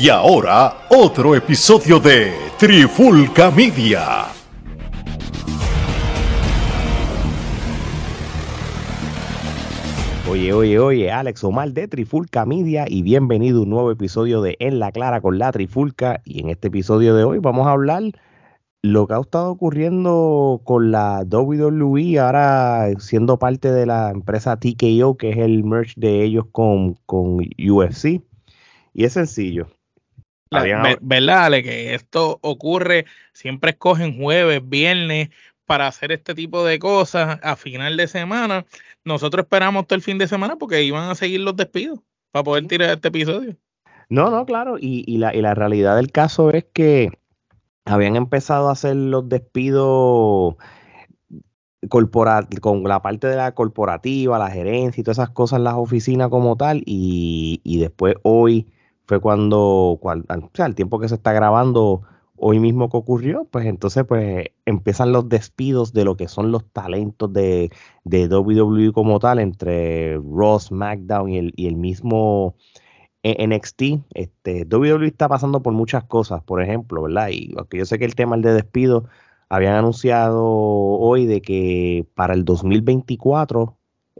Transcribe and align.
Y 0.00 0.10
ahora, 0.10 0.86
otro 0.90 1.34
episodio 1.34 1.98
de 1.98 2.32
Trifulca 2.56 3.50
Media. 3.50 4.26
Oye, 10.30 10.52
oye, 10.52 10.78
oye, 10.78 11.10
Alex 11.10 11.42
Omar 11.42 11.72
de 11.72 11.88
Trifulca 11.88 12.46
Media 12.46 12.84
y 12.86 13.02
bienvenido 13.02 13.58
a 13.58 13.62
un 13.64 13.70
nuevo 13.70 13.90
episodio 13.90 14.40
de 14.40 14.56
En 14.60 14.78
la 14.78 14.92
Clara 14.92 15.20
con 15.20 15.36
la 15.36 15.50
Trifulca. 15.50 16.20
Y 16.24 16.42
en 16.42 16.50
este 16.50 16.68
episodio 16.68 17.16
de 17.16 17.24
hoy 17.24 17.38
vamos 17.40 17.66
a 17.66 17.72
hablar 17.72 18.04
lo 18.82 19.08
que 19.08 19.14
ha 19.14 19.20
estado 19.20 19.50
ocurriendo 19.50 20.60
con 20.62 20.92
la 20.92 21.24
WWE, 21.28 22.20
ahora 22.20 22.88
siendo 23.00 23.40
parte 23.40 23.72
de 23.72 23.84
la 23.84 24.10
empresa 24.10 24.60
TKO, 24.60 25.16
que 25.16 25.30
es 25.30 25.38
el 25.38 25.64
merch 25.64 25.96
de 25.96 26.22
ellos 26.22 26.44
con, 26.52 26.94
con 27.04 27.40
UFC. 27.58 28.22
Y 28.94 29.04
es 29.04 29.14
sencillo. 29.14 29.66
¿Verdad, 30.50 31.44
Ale? 31.44 31.62
Que 31.62 31.94
esto 31.94 32.38
ocurre, 32.42 33.06
siempre 33.32 33.70
escogen 33.70 34.18
jueves, 34.18 34.60
viernes 34.66 35.30
para 35.66 35.86
hacer 35.86 36.12
este 36.12 36.34
tipo 36.34 36.64
de 36.64 36.78
cosas 36.78 37.38
a 37.42 37.56
final 37.56 37.96
de 37.96 38.08
semana. 38.08 38.64
Nosotros 39.04 39.44
esperamos 39.44 39.86
todo 39.86 39.96
el 39.96 40.02
fin 40.02 40.18
de 40.18 40.26
semana 40.26 40.56
porque 40.56 40.82
iban 40.82 41.10
a 41.10 41.14
seguir 41.14 41.40
los 41.40 41.56
despidos 41.56 42.00
para 42.30 42.42
poder 42.44 42.66
tirar 42.66 42.90
este 42.90 43.08
episodio. 43.08 43.56
No, 44.08 44.30
no, 44.30 44.46
claro. 44.46 44.78
Y, 44.78 45.04
y, 45.06 45.18
la, 45.18 45.34
y 45.34 45.42
la 45.42 45.54
realidad 45.54 45.96
del 45.96 46.10
caso 46.10 46.50
es 46.50 46.64
que 46.72 47.10
habían 47.84 48.16
empezado 48.16 48.68
a 48.68 48.72
hacer 48.72 48.96
los 48.96 49.28
despidos 49.28 50.56
con 51.88 52.10
la 52.84 53.02
parte 53.02 53.26
de 53.28 53.36
la 53.36 53.52
corporativa, 53.52 54.38
la 54.38 54.50
gerencia 54.50 55.00
y 55.00 55.04
todas 55.04 55.18
esas 55.18 55.30
cosas 55.30 55.58
en 55.58 55.64
las 55.64 55.74
oficinas 55.74 56.28
como 56.28 56.56
tal, 56.56 56.82
y, 56.86 57.60
y 57.62 57.78
después 57.78 58.16
hoy 58.22 58.66
fue 59.08 59.20
cuando, 59.20 59.98
cuando, 60.00 60.26
o 60.28 60.50
sea, 60.52 60.66
el 60.66 60.74
tiempo 60.74 61.00
que 61.00 61.08
se 61.08 61.14
está 61.14 61.32
grabando, 61.32 62.02
hoy 62.36 62.60
mismo 62.60 62.90
que 62.90 62.98
ocurrió, 62.98 63.46
pues 63.50 63.66
entonces 63.66 64.04
pues 64.04 64.48
empiezan 64.66 65.12
los 65.12 65.28
despidos 65.28 65.92
de 65.94 66.04
lo 66.04 66.16
que 66.16 66.28
son 66.28 66.52
los 66.52 66.64
talentos 66.72 67.32
de, 67.32 67.70
de 68.04 68.28
WWE 68.28 68.92
como 68.92 69.18
tal, 69.18 69.38
entre 69.40 70.16
Ross, 70.18 70.66
SmackDown 70.66 71.30
y 71.30 71.38
el, 71.38 71.54
y 71.56 71.66
el 71.68 71.76
mismo 71.76 72.54
NXT, 73.24 73.82
este, 74.14 74.64
WWE 74.64 75.06
está 75.06 75.26
pasando 75.28 75.62
por 75.62 75.72
muchas 75.72 76.04
cosas, 76.04 76.42
por 76.44 76.62
ejemplo, 76.62 77.02
¿verdad? 77.02 77.30
Y 77.30 77.54
aunque 77.56 77.78
yo 77.78 77.86
sé 77.86 77.98
que 77.98 78.04
el 78.04 78.14
tema 78.14 78.36
de 78.36 78.52
despido, 78.52 79.06
habían 79.48 79.74
anunciado 79.74 80.44
hoy 80.44 81.26
de 81.26 81.40
que 81.40 82.06
para 82.14 82.34
el 82.34 82.44
2024 82.44 83.74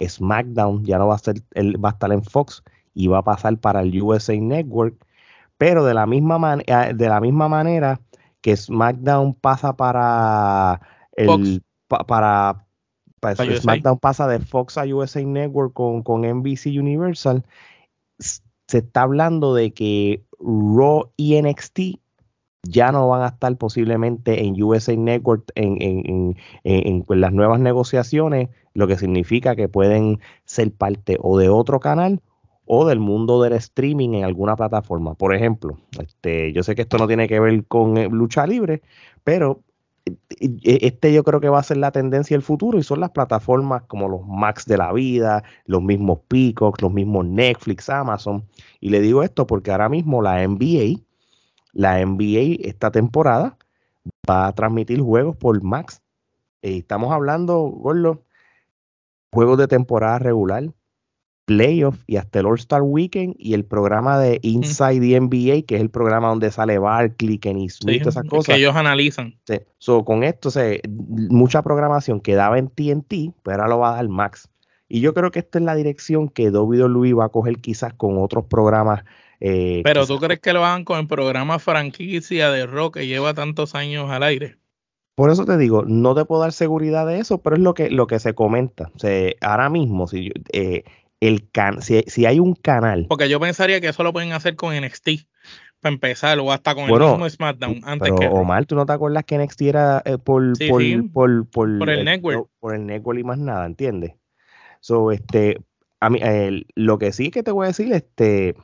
SmackDown 0.06 0.84
ya 0.84 0.98
no 0.98 1.08
va 1.08 1.16
a 1.16 1.18
ser, 1.18 1.42
va 1.54 1.90
a 1.90 1.92
estar 1.92 2.12
en 2.12 2.22
Fox 2.24 2.62
y 2.98 3.06
va 3.06 3.18
a 3.18 3.22
pasar 3.22 3.56
para 3.58 3.82
el 3.82 4.02
USA 4.02 4.34
Network, 4.34 4.96
pero 5.56 5.84
de 5.84 5.94
la 5.94 6.04
misma, 6.04 6.58
eh, 6.66 6.92
de 6.94 7.08
la 7.08 7.20
misma 7.20 7.48
manera 7.48 8.00
que 8.40 8.56
SmackDown 8.56 9.34
pasa 9.34 9.76
para 9.76 10.80
el 11.12 11.62
para, 11.86 12.66
SmackDown 13.22 13.98
pasa 13.98 14.26
de 14.26 14.40
Fox 14.40 14.76
a 14.78 14.84
USA 14.84 15.22
Network 15.22 15.74
con, 15.74 16.02
con 16.02 16.22
NBC 16.22 16.66
Universal 16.66 17.44
se 18.18 18.78
está 18.78 19.02
hablando 19.02 19.54
de 19.54 19.72
que 19.72 20.24
Raw 20.40 21.12
y 21.16 21.40
NXT 21.40 22.00
ya 22.64 22.90
no 22.90 23.08
van 23.08 23.22
a 23.22 23.28
estar 23.28 23.56
posiblemente 23.56 24.44
en 24.44 24.60
USA 24.60 24.94
Network 24.96 25.52
en, 25.54 26.34
pues, 27.06 27.20
las 27.20 27.32
nuevas 27.32 27.60
negociaciones, 27.60 28.50
lo 28.74 28.88
que 28.88 28.98
significa 28.98 29.54
que 29.54 29.68
pueden 29.68 30.18
ser 30.44 30.72
parte 30.72 31.16
o 31.20 31.38
de 31.38 31.48
otro 31.48 31.78
canal 31.78 32.20
o 32.68 32.86
del 32.86 33.00
mundo 33.00 33.42
del 33.42 33.54
streaming 33.54 34.10
en 34.10 34.24
alguna 34.24 34.54
plataforma. 34.54 35.14
Por 35.14 35.34
ejemplo, 35.34 35.78
este, 35.98 36.52
yo 36.52 36.62
sé 36.62 36.74
que 36.74 36.82
esto 36.82 36.98
no 36.98 37.06
tiene 37.06 37.26
que 37.26 37.40
ver 37.40 37.64
con 37.66 37.96
eh, 37.96 38.08
lucha 38.10 38.46
libre, 38.46 38.82
pero 39.24 39.62
e, 40.04 40.78
este 40.82 41.12
yo 41.12 41.24
creo 41.24 41.40
que 41.40 41.48
va 41.48 41.60
a 41.60 41.62
ser 41.62 41.78
la 41.78 41.92
tendencia 41.92 42.34
del 42.36 42.42
futuro 42.42 42.78
y 42.78 42.82
son 42.82 43.00
las 43.00 43.10
plataformas 43.10 43.84
como 43.84 44.06
los 44.08 44.26
Max 44.26 44.66
de 44.66 44.76
la 44.76 44.92
vida, 44.92 45.42
los 45.64 45.82
mismos 45.82 46.20
Peacock, 46.28 46.80
los 46.82 46.92
mismos 46.92 47.24
Netflix, 47.24 47.88
Amazon. 47.88 48.44
Y 48.80 48.90
le 48.90 49.00
digo 49.00 49.22
esto 49.22 49.46
porque 49.46 49.70
ahora 49.70 49.88
mismo 49.88 50.20
la 50.20 50.46
NBA, 50.46 51.00
la 51.72 52.04
NBA 52.04 52.68
esta 52.68 52.90
temporada 52.90 53.56
va 54.28 54.46
a 54.46 54.52
transmitir 54.54 55.00
juegos 55.00 55.36
por 55.36 55.62
Max. 55.62 56.02
Estamos 56.60 57.12
hablando, 57.12 57.60
Gordo, 57.60 58.24
juegos 59.32 59.56
de 59.56 59.68
temporada 59.68 60.18
regular, 60.18 60.64
playoff 61.48 61.96
y 62.06 62.16
hasta 62.16 62.40
el 62.40 62.46
All-Star 62.46 62.82
Weekend 62.82 63.34
y 63.38 63.54
el 63.54 63.64
programa 63.64 64.18
de 64.18 64.38
Inside 64.42 65.00
the 65.00 65.18
NBA, 65.18 65.62
que 65.66 65.76
es 65.76 65.80
el 65.80 65.88
programa 65.88 66.28
donde 66.28 66.50
sale 66.50 66.78
Barkley, 66.78 67.38
Kenny 67.38 67.70
Smith, 67.70 68.02
todas 68.02 68.16
esas 68.16 68.28
cosas. 68.28 68.54
Que 68.54 68.60
ellos 68.60 68.76
analizan. 68.76 69.34
So, 69.78 70.04
con 70.04 70.24
esto, 70.24 70.50
se, 70.50 70.82
mucha 71.30 71.62
programación 71.62 72.20
que 72.20 72.34
daba 72.34 72.58
en 72.58 72.68
TNT, 72.68 73.32
pero 73.42 73.62
ahora 73.62 73.68
lo 73.68 73.78
va 73.78 73.92
a 73.92 73.96
dar 73.96 74.08
Max. 74.08 74.50
Y 74.90 75.00
yo 75.00 75.14
creo 75.14 75.30
que 75.30 75.38
esta 75.38 75.58
es 75.58 75.64
la 75.64 75.74
dirección 75.74 76.28
que 76.28 76.50
Luis 76.50 77.16
va 77.16 77.24
a 77.24 77.28
coger 77.30 77.56
quizás 77.60 77.94
con 77.94 78.18
otros 78.18 78.44
programas. 78.44 79.04
Eh, 79.40 79.80
pero 79.84 80.06
tú 80.06 80.18
crees 80.18 80.40
que 80.40 80.52
lo 80.52 80.66
hagan 80.66 80.84
con 80.84 80.98
el 80.98 81.06
programa 81.06 81.58
franquicia 81.58 82.50
de 82.50 82.66
rock 82.66 82.96
que 82.96 83.06
lleva 83.06 83.32
tantos 83.32 83.74
años 83.74 84.10
al 84.10 84.22
aire. 84.22 84.56
Por 85.14 85.30
eso 85.30 85.46
te 85.46 85.56
digo, 85.56 85.84
no 85.86 86.14
te 86.14 86.26
puedo 86.26 86.42
dar 86.42 86.52
seguridad 86.52 87.06
de 87.06 87.20
eso, 87.20 87.38
pero 87.38 87.56
es 87.56 87.62
lo 87.62 87.72
que, 87.72 87.88
lo 87.88 88.06
que 88.06 88.18
se 88.18 88.34
comenta. 88.34 88.90
O 88.94 88.98
sea, 88.98 89.32
ahora 89.40 89.70
mismo, 89.70 90.06
si 90.06 90.30
eh, 90.52 90.84
el 91.20 91.50
can 91.50 91.82
si, 91.82 92.26
hay 92.26 92.38
un 92.38 92.54
canal. 92.54 93.06
Porque 93.08 93.28
yo 93.28 93.40
pensaría 93.40 93.80
que 93.80 93.88
eso 93.88 94.02
lo 94.02 94.12
pueden 94.12 94.32
hacer 94.32 94.56
con 94.56 94.74
NXT 94.74 95.08
para 95.80 95.94
empezar 95.94 96.38
o 96.40 96.50
hasta 96.50 96.74
con 96.74 96.84
el 96.84 96.98
mismo 96.98 97.28
SmackDown 97.28 97.80
antes 97.84 98.12
pero, 98.18 98.32
Omar, 98.32 98.66
¿tú 98.66 98.74
no 98.74 98.84
te 98.84 98.92
acuerdas 98.92 99.24
que 99.24 99.38
NXT 99.38 99.62
era 99.62 100.02
eh, 100.04 100.18
por, 100.18 100.52
por, 100.68 101.46
por, 101.50 101.90
el, 101.90 102.04
network? 102.04 102.48
Por 102.58 102.74
el 102.74 102.86
network 102.86 103.18
y 103.18 103.24
más 103.24 103.38
nada, 103.38 103.66
¿entiendes? 103.66 104.14
So, 104.80 105.12
este, 105.12 105.58
a 106.00 106.10
mí, 106.10 106.20
lo 106.74 106.98
que 106.98 107.12
sí 107.12 107.30
que 107.30 107.42
te 107.42 107.50
voy 107.50 107.64
a 107.64 107.68
decir, 107.68 107.92
este, 107.92 108.56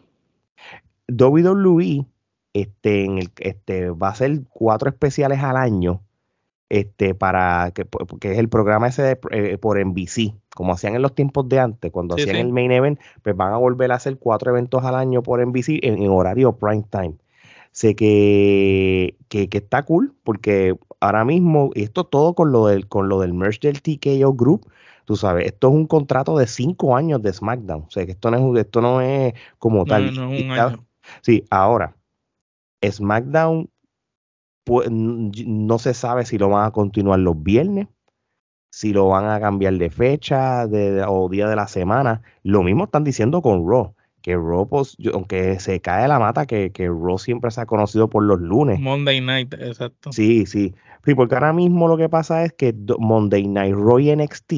WWE, 1.09 2.06
este, 2.53 3.04
en 3.04 3.19
el, 3.19 3.31
este, 3.38 3.91
va 3.91 4.09
a 4.09 4.12
hacer 4.12 4.43
cuatro 4.48 4.88
especiales 4.88 5.41
al 5.41 5.56
año, 5.56 6.03
este, 6.69 7.14
para 7.14 7.70
que, 7.75 7.86
que 8.20 8.32
es 8.32 8.38
el 8.38 8.48
programa 8.48 8.88
ese 8.88 9.02
de, 9.02 9.19
eh, 9.30 9.58
por 9.58 9.78
NBC 9.84 10.34
como 10.54 10.72
hacían 10.72 10.94
en 10.94 11.02
los 11.02 11.14
tiempos 11.14 11.48
de 11.48 11.58
antes, 11.58 11.91
cuando 11.91 12.14
hacían 12.14 12.36
el 12.36 12.52
main 12.52 12.70
event, 12.70 12.98
pues 13.22 13.36
van 13.36 13.52
a 13.52 13.56
volver 13.56 13.92
a 13.92 13.97
hacer 13.97 14.19
cuatro 14.19 14.52
eventos 14.52 14.84
al 14.84 14.94
año 14.94 15.22
por 15.22 15.44
NBC 15.44 15.80
en, 15.82 16.08
horario 16.08 16.56
prime 16.56 16.84
time. 16.88 17.14
Sé 17.72 17.97
que, 17.97 19.16
que, 19.28 19.48
está 19.50 19.82
cool, 19.82 20.14
porque 20.22 20.76
ahora 21.00 21.25
mismo, 21.25 21.70
y 21.75 21.82
esto 21.82 22.04
todo 22.04 22.34
con 22.34 22.52
lo 22.52 22.69
del, 22.69 22.86
con 22.86 23.08
lo 23.08 23.20
del 23.20 23.34
merge 23.34 23.66
del 23.66 23.82
TKO 23.82 24.32
Group, 24.34 24.70
tú 25.04 25.16
sabes, 25.16 25.46
esto 25.46 25.69
es 25.69 25.75
un 25.75 25.86
contrato 25.86 26.38
de 26.38 26.46
cinco 26.46 26.96
años 26.96 27.20
de 27.20 27.32
SmackDown. 27.32 27.82
O 27.88 27.91
sea, 27.91 28.06
que 28.06 28.12
esto 28.12 28.31
no 28.31 28.56
es, 28.56 28.64
esto 28.64 28.81
no 28.81 29.00
es 29.00 29.34
como 29.58 29.84
tal. 29.84 30.14
No, 30.14 30.28
un 30.28 30.50
año. 30.52 30.86
Sí, 31.20 31.44
ahora, 31.50 31.96
SmackDown 32.88 33.69
pues, 34.64 34.91
no 34.91 35.78
se 35.78 35.94
sabe 35.94 36.26
si 36.26 36.38
lo 36.38 36.48
van 36.48 36.66
a 36.66 36.70
continuar 36.72 37.20
los 37.20 37.42
viernes 37.42 37.88
si 38.75 38.92
lo 38.92 39.06
van 39.06 39.30
a 39.30 39.38
cambiar 39.38 39.75
de 39.75 39.88
fecha 39.88 40.66
de, 40.66 41.04
o 41.06 41.28
día 41.28 41.47
de 41.48 41.54
la 41.54 41.69
semana. 41.69 42.22
Lo 42.42 42.64
mismo 42.64 42.84
están 42.84 43.04
diciendo 43.04 43.41
con 43.41 43.70
Raw, 43.70 43.94
que 44.20 44.34
Raw, 44.34 44.69
pues, 44.69 44.97
aunque 45.12 45.60
se 45.60 45.80
cae 45.80 46.08
la 46.08 46.19
mata, 46.19 46.44
que, 46.44 46.72
que 46.72 46.88
Raw 46.88 47.16
siempre 47.19 47.52
se 47.52 47.60
ha 47.60 47.66
conocido 47.66 48.10
por 48.10 48.25
los 48.25 48.41
lunes. 48.41 48.80
Monday 48.80 49.20
Night, 49.20 49.54
exacto. 49.54 50.10
Sí, 50.12 50.44
sí. 50.47 50.75
Sí, 51.04 51.14
porque 51.14 51.36
ahora 51.36 51.52
mismo 51.52 51.86
lo 51.86 51.96
que 51.96 52.08
pasa 52.08 52.44
es 52.44 52.52
que 52.52 52.75
Monday 52.98 53.46
Night 53.46 53.76
Raw 53.76 54.00
y 54.00 54.16
NXT 54.16 54.52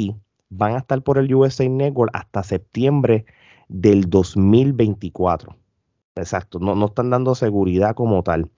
van 0.49 0.77
a 0.77 0.79
estar 0.79 1.03
por 1.03 1.19
el 1.19 1.35
USA 1.35 1.69
Network 1.69 2.11
hasta 2.15 2.43
septiembre 2.43 3.27
del 3.69 4.09
2024. 4.09 5.55
Exacto, 6.15 6.59
no, 6.59 6.75
no 6.75 6.87
están 6.87 7.11
dando 7.11 7.35
seguridad 7.35 7.95
como 7.95 8.23
tal. 8.23 8.51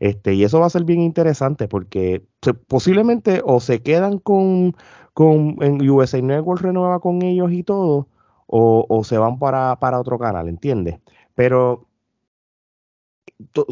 Este, 0.00 0.34
y 0.34 0.44
eso 0.44 0.60
va 0.60 0.66
a 0.66 0.70
ser 0.70 0.84
bien 0.84 1.00
interesante 1.00 1.68
porque 1.68 2.22
posiblemente 2.68 3.42
o 3.44 3.60
se 3.60 3.82
quedan 3.82 4.18
con, 4.18 4.76
con 5.12 5.56
en 5.60 5.88
USA 5.88 6.20
Network 6.20 6.62
renueva 6.62 7.00
con 7.00 7.22
ellos 7.22 7.52
y 7.52 7.62
todo, 7.62 8.08
o, 8.46 9.02
se 9.04 9.18
van 9.18 9.38
para, 9.38 9.76
para, 9.80 9.98
otro 9.98 10.18
canal, 10.18 10.48
¿entiendes? 10.48 11.00
Pero 11.34 11.88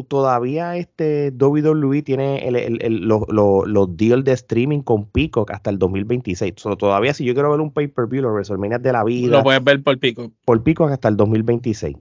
todavía 0.07 0.75
este 0.75 1.31
WWE 1.31 2.01
tiene 2.01 2.49
los, 2.89 3.97
deals 3.97 4.25
de 4.25 4.33
streaming 4.33 4.81
con 4.81 5.05
Peacock 5.05 5.51
hasta 5.51 5.69
el 5.69 5.79
2026. 5.79 6.55
todavía 6.77 7.13
si 7.13 7.23
yo 7.23 7.33
quiero 7.33 7.51
ver 7.51 7.61
un 7.61 7.71
pay-per-view, 7.71 8.23
los 8.23 8.33
WrestleMania 8.33 8.79
de 8.79 8.91
la 8.91 9.03
vida. 9.03 9.37
Lo 9.37 9.43
puedes 9.43 9.63
ver 9.63 9.81
por 9.81 9.97
Peacock. 9.99 10.33
Por 10.43 10.63
Peacock 10.63 10.91
hasta 10.91 11.07
el 11.07 11.17
2026 11.17 11.95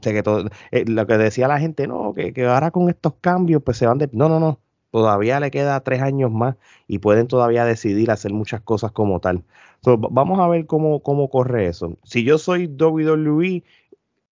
que 0.00 0.22
todo, 0.22 0.48
eh, 0.70 0.84
lo 0.86 1.06
que 1.06 1.16
decía 1.18 1.48
la 1.48 1.58
gente, 1.58 1.86
no, 1.86 2.14
que, 2.14 2.32
que, 2.32 2.46
ahora 2.46 2.70
con 2.70 2.88
estos 2.88 3.14
cambios, 3.20 3.62
pues 3.62 3.76
se 3.76 3.86
van 3.86 3.98
de. 3.98 4.08
No, 4.12 4.28
no, 4.28 4.40
no. 4.40 4.58
Todavía 4.90 5.40
le 5.40 5.50
queda 5.50 5.80
tres 5.80 6.02
años 6.02 6.30
más 6.30 6.54
y 6.86 6.98
pueden 6.98 7.26
todavía 7.26 7.64
decidir 7.64 8.12
hacer 8.12 8.32
muchas 8.32 8.60
cosas 8.60 8.92
como 8.92 9.18
tal. 9.18 9.42
vamos 9.82 10.38
a 10.38 10.46
ver 10.46 10.66
cómo, 10.66 11.00
cómo 11.00 11.28
corre 11.30 11.66
eso. 11.66 11.96
Si 12.04 12.22
yo 12.22 12.38
soy 12.38 12.68
WWE, 12.68 13.64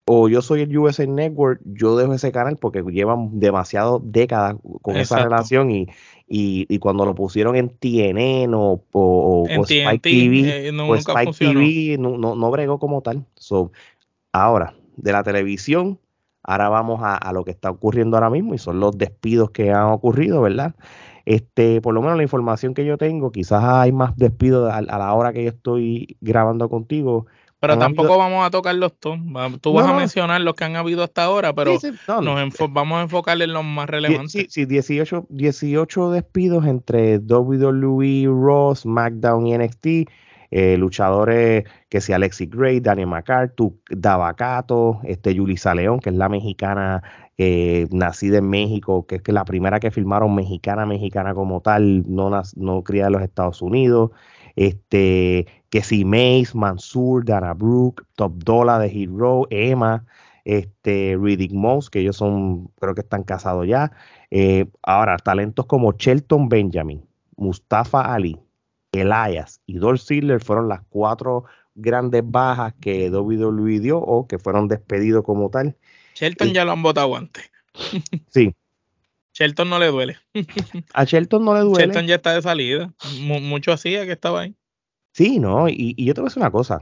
o 0.08 0.28
yo 0.28 0.40
soy 0.42 0.62
el 0.62 0.76
USA 0.76 1.06
Network, 1.06 1.60
yo 1.64 1.96
dejo 1.96 2.14
ese 2.14 2.32
canal 2.32 2.56
porque 2.56 2.82
llevan 2.82 3.38
demasiado 3.38 4.00
décadas 4.02 4.56
con 4.80 4.96
esa 4.96 5.22
relación 5.22 5.70
y, 5.70 5.86
y, 6.26 6.78
cuando 6.78 7.04
lo 7.04 7.14
pusieron 7.14 7.56
en 7.56 7.68
TNN 7.68 8.54
o, 8.54 8.82
o, 8.92 9.44
Spike 9.46 9.98
TV, 9.98 10.68
eh, 10.68 10.72
no, 10.72 10.94
Spike 10.94 11.32
TV 11.38 11.98
no, 11.98 12.16
no, 12.16 12.50
bregó 12.50 12.78
como 12.78 13.02
tal. 13.02 13.26
So, 13.34 13.70
ahora, 14.32 14.74
de 14.98 15.12
la 15.12 15.22
televisión, 15.22 15.98
ahora 16.42 16.68
vamos 16.68 17.00
a, 17.02 17.32
lo 17.32 17.44
que 17.44 17.50
está 17.50 17.70
ocurriendo 17.70 18.16
ahora 18.16 18.30
mismo 18.30 18.54
y 18.54 18.58
son 18.58 18.80
los 18.80 18.96
despidos 18.96 19.50
que 19.50 19.70
han 19.70 19.86
ocurrido, 19.86 20.42
¿verdad? 20.42 20.74
Este, 21.24 21.80
por 21.82 21.94
lo 21.94 22.00
menos 22.00 22.16
la 22.16 22.22
información 22.22 22.72
que 22.72 22.86
yo 22.86 22.96
tengo, 22.96 23.30
quizás 23.30 23.62
hay 23.62 23.92
más 23.92 24.16
despidos 24.16 24.72
a, 24.72 24.80
la 24.80 25.12
hora 25.12 25.32
que 25.32 25.44
yo 25.44 25.50
estoy 25.50 26.16
grabando 26.20 26.68
contigo. 26.68 27.26
Pero 27.60 27.76
tampoco 27.76 28.16
vamos 28.16 28.46
a 28.46 28.50
tocarlos 28.50 28.92
todos. 28.98 29.18
Tú 29.60 29.72
vas 29.72 29.86
a 29.86 29.92
mencionar 29.92 30.40
los 30.40 30.54
que 30.54 30.64
han 30.64 30.76
habido 30.76 31.02
hasta 31.02 31.24
ahora, 31.24 31.52
pero 31.52 31.72
nos 32.22 32.54
vamos 32.70 32.98
a 32.98 33.02
enfocar 33.02 33.42
en 33.42 33.52
los 33.52 33.64
más 33.64 33.90
relevantes. 33.90 34.32
Sí, 34.32 34.46
sí 34.48 34.64
18, 34.64 35.26
18 35.28 36.10
despidos 36.12 36.66
entre 36.66 37.18
WWE, 37.18 38.26
Ross, 38.26 38.80
SmackDown 38.80 39.48
y 39.48 39.58
NXT. 39.58 39.86
Eh, 40.50 40.78
luchadores 40.78 41.64
que 41.90 42.00
sea 42.00 42.16
Alexi 42.16 42.46
Gray, 42.46 42.80
Daniel 42.80 43.08
McCarthy, 43.08 43.70
Davacato, 43.90 45.00
este, 45.04 45.34
Yulisa 45.34 45.74
León, 45.74 46.00
que 46.00 46.10
es 46.10 46.16
la 46.16 46.28
mexicana 46.28 47.02
eh, 47.36 47.86
nacida 47.90 48.38
en 48.38 48.48
México, 48.48 49.06
que 49.06 49.16
es 49.16 49.22
que 49.22 49.32
la 49.32 49.44
primera 49.44 49.78
que 49.78 49.90
filmaron 49.90 50.34
mexicana, 50.34 50.86
mexicana 50.86 51.34
como 51.34 51.60
tal, 51.60 52.04
no, 52.08 52.30
no 52.56 52.82
criada 52.82 53.08
en 53.08 53.12
los 53.12 53.22
Estados 53.22 53.62
Unidos. 53.62 54.10
Este, 54.56 55.46
que 55.70 55.82
si 55.82 56.04
Mace, 56.04 56.50
Mansur, 56.54 57.24
Dana 57.24 57.54
Brooke, 57.54 58.02
Top 58.16 58.32
Dollar 58.42 58.80
de 58.80 58.88
Hero, 58.88 59.46
Emma, 59.50 60.04
este, 60.44 61.16
Riddick 61.20 61.52
Moss, 61.52 61.90
que 61.90 62.00
ellos 62.00 62.16
son, 62.16 62.68
creo 62.80 62.94
que 62.94 63.02
están 63.02 63.22
casados 63.22 63.68
ya. 63.68 63.92
Eh, 64.30 64.66
ahora, 64.82 65.16
talentos 65.18 65.66
como 65.66 65.92
Shelton 65.92 66.48
Benjamin, 66.48 67.04
Mustafa 67.36 68.12
Ali, 68.12 68.40
Elias 68.92 69.60
y 69.66 69.74
Dolph 69.74 70.00
Ziggler 70.00 70.42
fueron 70.42 70.68
las 70.68 70.80
cuatro 70.88 71.44
grandes 71.74 72.22
bajas 72.24 72.74
que 72.80 73.10
WWE 73.10 73.80
dio 73.80 73.98
o 73.98 74.26
que 74.26 74.38
fueron 74.38 74.68
despedidos 74.68 75.24
como 75.24 75.50
tal. 75.50 75.76
Shelton 76.14 76.52
ya 76.52 76.64
lo 76.64 76.72
han 76.72 76.82
votado 76.82 77.16
antes. 77.16 77.50
sí. 78.28 78.54
Shelton 79.32 79.70
no 79.70 79.78
le 79.78 79.86
duele. 79.86 80.16
A 80.94 81.04
Shelton 81.04 81.44
no 81.44 81.54
le 81.54 81.60
duele. 81.60 81.86
Shelton 81.86 82.06
ya 82.06 82.16
está 82.16 82.34
de 82.34 82.42
salida. 82.42 82.92
mucho 83.20 83.72
hacía 83.72 84.04
que 84.04 84.12
estaba 84.12 84.40
ahí. 84.40 84.56
Sí, 85.12 85.38
¿no? 85.38 85.68
Y, 85.68 85.94
yo 86.04 86.14
te 86.14 86.20
voy 86.20 86.26
a 86.26 86.30
decir 86.30 86.42
una 86.42 86.50
cosa. 86.50 86.80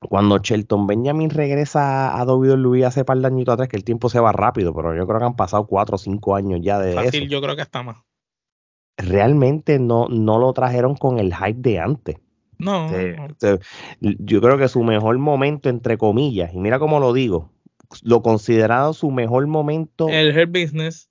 Cuando 0.00 0.38
Shelton 0.38 0.86
Benjamin 0.86 1.30
regresa 1.30 2.18
a 2.18 2.24
WWE 2.24 2.84
hace 2.84 3.04
par 3.04 3.18
de 3.18 3.26
añitos 3.26 3.52
atrás, 3.54 3.68
que 3.68 3.76
el 3.76 3.84
tiempo 3.84 4.08
se 4.08 4.20
va 4.20 4.32
rápido, 4.32 4.74
pero 4.74 4.94
yo 4.96 5.06
creo 5.06 5.18
que 5.18 5.26
han 5.26 5.36
pasado 5.36 5.66
cuatro 5.66 5.96
o 5.96 5.98
cinco 5.98 6.34
años 6.34 6.60
ya 6.62 6.78
de 6.78 6.94
Fácil, 6.94 7.28
yo 7.28 7.40
creo 7.42 7.56
que 7.56 7.62
está 7.62 7.82
más. 7.82 7.98
Realmente 9.00 9.78
no, 9.78 10.08
no 10.08 10.38
lo 10.38 10.52
trajeron 10.52 10.96
con 10.96 11.18
el 11.18 11.34
hype 11.34 11.60
de 11.60 11.78
antes. 11.78 12.16
No. 12.58 12.88
yo 14.00 14.40
creo 14.42 14.58
que 14.58 14.68
su 14.68 14.82
mejor 14.82 15.16
momento, 15.18 15.70
entre 15.70 15.96
comillas, 15.96 16.52
y 16.52 16.58
mira 16.58 16.78
cómo 16.78 17.00
lo 17.00 17.14
digo, 17.14 17.50
lo 18.02 18.22
considerado 18.22 18.92
su 18.92 19.10
mejor 19.10 19.46
momento. 19.46 20.08
El 20.08 20.36
Hair 20.36 20.46
Business 20.46 21.09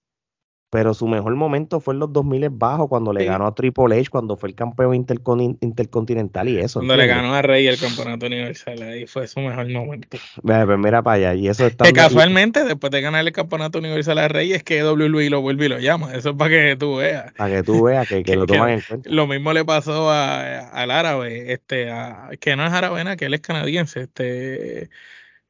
pero 0.69 0.93
su 0.93 1.07
mejor 1.07 1.35
momento 1.35 1.79
fue 1.79 1.95
en 1.95 1.99
los 1.99 2.13
2000 2.13 2.49
bajo 2.51 2.87
cuando 2.87 3.11
le 3.11 3.25
ganó 3.25 3.47
a 3.47 3.55
Triple 3.55 3.99
H 3.99 4.09
cuando 4.09 4.37
fue 4.37 4.49
el 4.49 4.55
campeón 4.55 4.93
intercontinental 4.93 6.47
y 6.47 6.59
eso. 6.59 6.79
Cuando 6.79 6.95
le 6.95 7.07
ganó 7.07 7.33
a 7.33 7.41
Rey 7.41 7.67
el 7.67 7.79
campeonato 7.79 8.27
universal, 8.27 8.81
ahí 8.83 9.07
fue 9.07 9.27
su 9.27 9.39
mejor 9.39 9.67
momento. 9.69 10.17
Pues 10.43 10.67
mira 10.77 11.01
para 11.01 11.15
allá 11.15 11.35
y 11.35 11.47
eso 11.47 11.65
está 11.65 11.85
Que 11.85 11.93
casualmente 11.93 12.63
después 12.63 12.91
de 12.91 13.01
ganar 13.01 13.25
el 13.25 13.33
campeonato 13.33 13.79
universal 13.79 14.19
a 14.19 14.27
Rey 14.27 14.53
es 14.53 14.63
que 14.63 14.83
WWE 14.83 15.29
lo 15.29 15.41
vuelve 15.41 15.65
y 15.65 15.69
lo 15.69 15.79
llama, 15.79 16.13
eso 16.13 16.29
es 16.31 16.35
para 16.35 16.51
que 16.51 16.75
tú 16.75 16.97
veas. 16.97 17.33
Para 17.33 17.55
que 17.55 17.63
tú 17.63 17.83
veas 17.83 18.07
que, 18.07 18.23
lo 18.35 18.45
toman 18.45 18.69
en 18.69 18.81
cuenta. 18.81 19.09
Lo 19.09 19.25
mismo 19.25 19.53
le 19.53 19.65
pasó 19.65 20.11
al 20.11 20.91
árabe, 20.91 21.51
este, 21.51 21.91
que 22.39 22.55
no 22.55 22.65
es 22.67 22.73
árabe, 22.73 23.17
que 23.17 23.25
él 23.25 23.33
es 23.33 23.41
canadiense, 23.41 24.01
este 24.01 24.89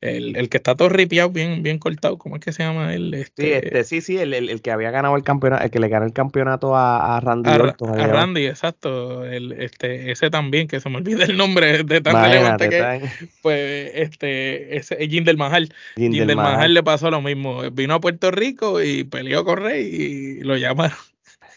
el, 0.01 0.35
el, 0.37 0.49
que 0.49 0.57
está 0.57 0.75
todo 0.75 0.89
ripiado, 0.89 1.29
bien, 1.29 1.61
bien 1.61 1.77
cortado, 1.77 2.17
¿cómo 2.17 2.37
es 2.37 2.41
que 2.41 2.53
se 2.53 2.63
llama 2.63 2.93
él? 2.93 3.13
Este, 3.13 3.43
sí, 3.43 3.51
este, 3.51 3.83
sí, 3.83 4.01
sí, 4.01 4.17
el, 4.17 4.33
el, 4.33 4.61
que 4.61 4.71
había 4.71 4.91
ganado 4.91 5.15
el 5.15 5.23
campeonato, 5.23 5.63
el 5.63 5.71
que 5.71 5.79
le 5.79 5.89
ganó 5.89 6.05
el 6.05 6.13
campeonato 6.13 6.75
a, 6.75 7.17
a 7.17 7.19
Randy. 7.19 7.49
A, 7.49 7.53
a 7.55 8.07
Randy, 8.07 8.45
exacto. 8.45 9.25
El, 9.25 9.51
este, 9.53 10.11
ese 10.11 10.29
también, 10.29 10.67
que 10.67 10.79
se 10.79 10.89
me 10.89 10.97
olvida 10.97 11.25
el 11.25 11.35
nombre 11.35 11.83
de 11.83 12.01
tan 12.01 12.23
relevante 12.23 12.69
que 12.69 12.79
Pues, 13.41 13.91
este, 13.93 14.77
ese 14.77 14.95
Jim 15.07 15.23
del 15.23 15.37
Mahal. 15.37 15.73
Jim, 15.95 16.11
del 16.11 16.35
Mahal 16.35 16.73
le 16.73 16.83
pasó 16.83 17.11
lo 17.11 17.21
mismo. 17.21 17.61
Vino 17.71 17.95
a 17.95 17.99
Puerto 17.99 18.31
Rico 18.31 18.81
y 18.81 19.03
peleó 19.03 19.43
con 19.43 19.57
Rey 19.57 19.83
y 19.85 20.41
lo 20.41 20.55
llamaron. 20.55 20.97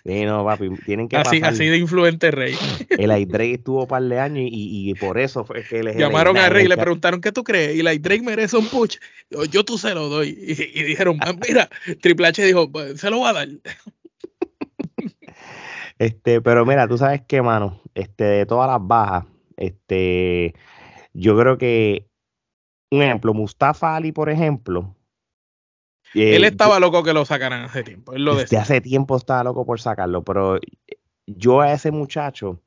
Sí, 0.04 0.24
no, 0.24 0.44
papi, 0.44 0.68
tienen 0.84 1.08
que 1.08 1.16
así, 1.16 1.40
así 1.44 1.66
de 1.66 1.78
influente 1.78 2.32
Rey. 2.32 2.56
El 2.90 3.10
Drake 3.28 3.54
estuvo 3.54 3.82
un 3.82 3.86
par 3.86 4.02
de 4.02 4.18
años 4.18 4.44
y, 4.50 4.90
y, 4.90 4.94
por 4.94 5.16
eso 5.16 5.44
fue 5.44 5.62
que 5.62 5.84
le 5.84 5.94
llamaron 5.94 6.36
a 6.36 6.48
Rey 6.48 6.64
y 6.64 6.68
le 6.68 6.76
preguntaron 6.76 7.20
¿qué 7.20 7.30
tú 7.30 7.44
crees? 7.44 7.76
Y 7.76 7.98
Drake 7.98 8.22
merece 8.22 8.56
un 8.56 8.66
push. 8.66 8.96
Yo, 9.50 9.64
tú 9.64 9.78
se 9.78 9.94
lo 9.94 10.08
doy. 10.08 10.30
Y, 10.40 10.82
dijeron, 10.82 11.18
ah, 11.20 11.32
mira, 11.46 11.68
Triple 12.00 12.26
H 12.26 12.44
dijo, 12.44 12.70
pues, 12.70 13.00
se 13.00 13.10
lo 13.10 13.18
voy 13.18 13.28
a 13.28 13.32
dar. 13.32 13.48
Este, 15.98 16.40
pero 16.40 16.66
mira, 16.66 16.88
tú 16.88 16.98
sabes 16.98 17.22
qué, 17.28 17.42
mano, 17.42 17.80
este, 17.94 18.24
de 18.24 18.46
todas 18.46 18.68
las 18.68 18.84
bajas, 18.84 19.24
este, 19.56 20.52
yo 21.12 21.38
creo 21.38 21.58
que, 21.58 22.08
un 22.90 23.02
ejemplo, 23.02 23.34
Mustafa 23.34 23.94
Ali, 23.94 24.10
por 24.10 24.28
ejemplo, 24.28 24.96
él 26.14 26.44
estaba 26.44 26.78
loco 26.80 27.02
que 27.02 27.12
lo 27.12 27.24
sacaran 27.24 27.64
hace 27.64 27.82
tiempo. 27.82 28.12
Él 28.14 28.24
lo 28.24 28.36
desde 28.36 28.58
hace 28.58 28.80
tiempo 28.80 29.16
estaba 29.16 29.44
loco 29.44 29.64
por 29.64 29.80
sacarlo, 29.80 30.22
pero 30.22 30.58
yo 31.26 31.60
a 31.60 31.72
ese 31.72 31.90
muchacho, 31.90 32.60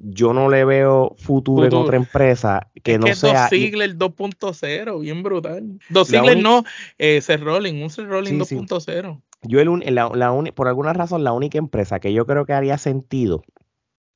yo 0.00 0.32
no 0.32 0.48
le 0.48 0.64
veo 0.64 1.14
futuro, 1.18 1.66
en 1.66 1.74
otra 1.74 1.96
empresa 1.96 2.68
que 2.82 2.98
no 2.98 3.06
sea. 3.14 3.42
Dos 3.42 3.50
Sigler 3.50 3.96
2.0, 3.96 5.00
bien 5.00 5.22
brutal. 5.22 5.78
Dos 5.88 6.08
Sigler 6.08 6.40
no, 6.40 6.64
eh, 6.98 7.20
Rolling, 7.40 7.82
un 7.82 7.90
C 7.90 8.02
Rolling 8.04 8.38
2.0. 8.38 9.20
Yo, 9.44 9.60
el, 9.60 9.94
la, 9.94 10.52
por 10.54 10.68
alguna 10.68 10.92
razón, 10.92 11.24
la 11.24 11.32
única 11.32 11.58
empresa 11.58 11.98
que 11.98 12.12
yo 12.12 12.26
creo 12.26 12.46
que 12.46 12.52
haría 12.52 12.78
sentido 12.78 13.42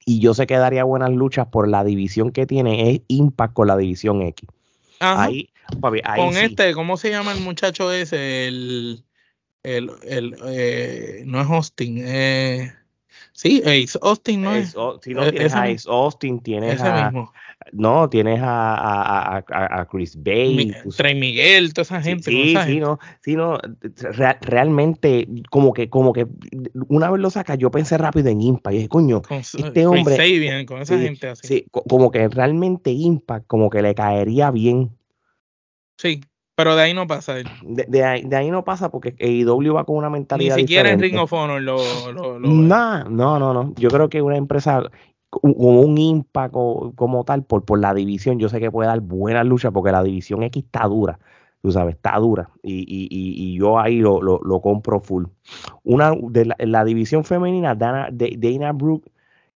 y 0.04 0.20
yo 0.20 0.34
sé 0.34 0.46
que 0.46 0.56
daría 0.56 0.84
buenas 0.84 1.10
luchas 1.10 1.48
por 1.48 1.66
la 1.68 1.82
división 1.82 2.30
que 2.30 2.46
tiene 2.46 2.92
es 2.92 3.00
Impact 3.08 3.52
con 3.52 3.66
la 3.66 3.76
división 3.76 4.22
X. 4.22 4.48
Ahí, 5.00 5.50
con 6.16 6.36
este, 6.36 6.74
¿cómo 6.74 6.96
se 6.96 7.10
llama 7.10 7.32
el 7.32 7.40
muchacho 7.40 7.92
ese? 7.92 8.48
El, 8.48 9.04
el, 9.62 9.90
el 10.04 10.36
eh, 10.46 11.22
no 11.26 11.40
es 11.40 11.48
Austin, 11.48 12.02
eh, 12.06 12.72
sí, 13.32 13.62
Ace 13.64 13.98
Austin, 14.00 14.42
¿no 14.42 14.54
es? 14.54 14.76
si 15.02 15.12
no 15.12 15.24
e, 15.24 15.32
tienes 15.32 15.54
a 15.54 15.64
Ace 15.64 15.88
Austin, 15.88 16.40
tienes 16.40 16.80
a, 16.80 17.06
mismo. 17.06 17.32
no, 17.72 18.08
tienes 18.08 18.40
a, 18.40 18.74
a, 18.74 19.36
a, 19.38 19.80
a 19.80 19.88
Chris 19.88 20.16
Bay, 20.22 20.72
Trey 20.96 21.14
Miguel, 21.16 21.74
toda 21.74 21.82
esa 21.82 22.00
gente. 22.00 22.30
Sí, 22.30 22.56
sí, 22.64 22.78
no, 22.78 23.00
sí, 23.22 23.34
no, 23.34 23.58
realmente, 24.42 25.26
como 25.50 25.72
que, 25.72 25.90
como 25.90 26.12
que 26.12 26.28
una 26.88 27.10
vez 27.10 27.20
lo 27.20 27.30
saca, 27.30 27.56
yo 27.56 27.70
pensé 27.72 27.98
rápido 27.98 28.28
en 28.28 28.40
Impact, 28.40 28.72
y 28.72 28.76
dije, 28.76 28.88
coño, 28.88 29.22
este 29.30 29.86
hombre, 29.86 30.16
Sabian, 30.16 30.64
con 30.64 30.80
esa 30.80 30.96
gente 30.96 31.26
así. 31.26 31.46
Sí, 31.46 31.66
como 31.70 32.12
que 32.12 32.28
realmente 32.28 32.92
Impact, 32.92 33.48
como 33.48 33.68
que 33.68 33.82
le 33.82 33.96
caería 33.96 34.52
bien 34.52 34.95
Sí, 35.96 36.20
pero 36.56 36.74
de 36.74 36.82
ahí 36.82 36.94
no 36.94 37.06
pasa. 37.06 37.34
De, 37.34 38.04
ahí, 38.04 38.22
de 38.22 38.36
ahí 38.36 38.50
no 38.50 38.64
pasa 38.64 38.90
porque 38.90 39.14
AEW 39.20 39.74
va 39.74 39.84
con 39.84 39.96
una 39.96 40.08
mentalidad. 40.08 40.56
Ni 40.56 40.62
siquiera 40.62 40.90
en 40.90 41.00
Ring 41.00 41.18
of 41.18 41.32
Honor 41.32 41.60
lo. 41.60 41.76
lo, 42.12 42.38
no, 42.40 43.04
no, 43.04 43.38
no. 43.38 43.74
Yo 43.76 43.90
creo 43.90 44.08
que 44.08 44.22
una 44.22 44.36
empresa 44.36 44.82
como 45.28 45.80
un 45.80 45.98
impacto 45.98 46.92
como 46.96 47.24
tal 47.24 47.44
por, 47.44 47.64
por 47.64 47.78
la 47.78 47.92
división, 47.92 48.38
yo 48.38 48.48
sé 48.48 48.58
que 48.58 48.70
puede 48.70 48.88
dar 48.88 49.00
buena 49.00 49.44
lucha 49.44 49.70
porque 49.70 49.92
la 49.92 50.02
división 50.02 50.42
X 50.44 50.64
está 50.64 50.84
dura. 50.86 51.18
Tú 51.60 51.72
sabes, 51.72 51.96
está 51.96 52.16
dura. 52.18 52.48
Y, 52.62 52.80
y, 52.88 53.08
y, 53.10 53.58
yo 53.58 53.78
ahí 53.78 53.98
lo, 53.98 54.22
lo, 54.22 54.60
compro 54.60 55.00
full. 55.00 55.24
Una 55.82 56.12
de 56.14 56.54
la, 56.58 56.84
división 56.84 57.24
femenina, 57.24 57.74
Dana, 57.74 58.08
de, 58.12 58.36
Dana 58.38 58.72
Brooke, 58.72 59.10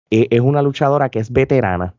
eh, 0.09 0.27
es 0.31 0.41
una 0.41 0.61
luchadora 0.61 1.09
que 1.09 1.19
es 1.19 1.31
veterana 1.31 1.95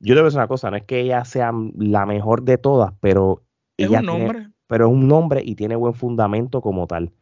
yo 0.00 0.14
te 0.14 0.20
voy 0.20 0.26
a 0.26 0.28
decir 0.28 0.38
una 0.38 0.48
cosa, 0.48 0.70
no 0.70 0.76
es 0.76 0.84
que 0.84 1.00
ella 1.00 1.24
sea 1.24 1.52
la 1.76 2.06
mejor 2.06 2.42
de 2.42 2.58
todas, 2.58 2.92
pero 3.00 3.42
es 3.76 3.88
ella 3.88 4.00
un 4.00 4.06
nombre. 4.06 4.48
pero 4.66 4.86
es 4.86 4.92
un 4.92 5.06
nombre 5.06 5.42
y 5.44 5.54
tiene 5.54 5.76
buen 5.76 5.94
fundamento 5.94 6.60
como 6.60 6.86
tal. 6.86 7.12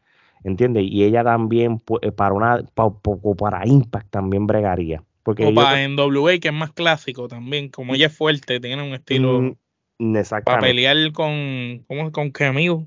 ¿Entiendes? 0.45 0.85
Y 0.87 1.03
ella 1.03 1.25
también 1.25 1.83
eh, 2.01 2.13
para 2.13 2.33
una 2.33 2.63
para, 2.75 2.91
para 3.37 3.67
Impact 3.67 4.09
también 4.11 4.47
bregaría. 4.47 5.03
Porque 5.25 5.45
o 5.45 5.53
para 5.53 5.83
en 5.83 5.99
WA, 5.99 6.39
que 6.39 6.49
es 6.49 6.55
más 6.55 6.73
clásico 6.73 7.27
también, 7.27 7.69
como 7.69 7.95
ella 7.95 8.07
es 8.07 8.17
fuerte, 8.17 8.61
tiene 8.61 8.83
un 8.87 8.95
estilo 8.95 9.57
mm, 9.99 10.15
para 10.45 10.61
pelear 10.61 10.97
con, 11.13 11.85
¿cómo, 11.89 12.13
con 12.13 12.31
qué 12.31 12.45
amigo. 12.45 12.87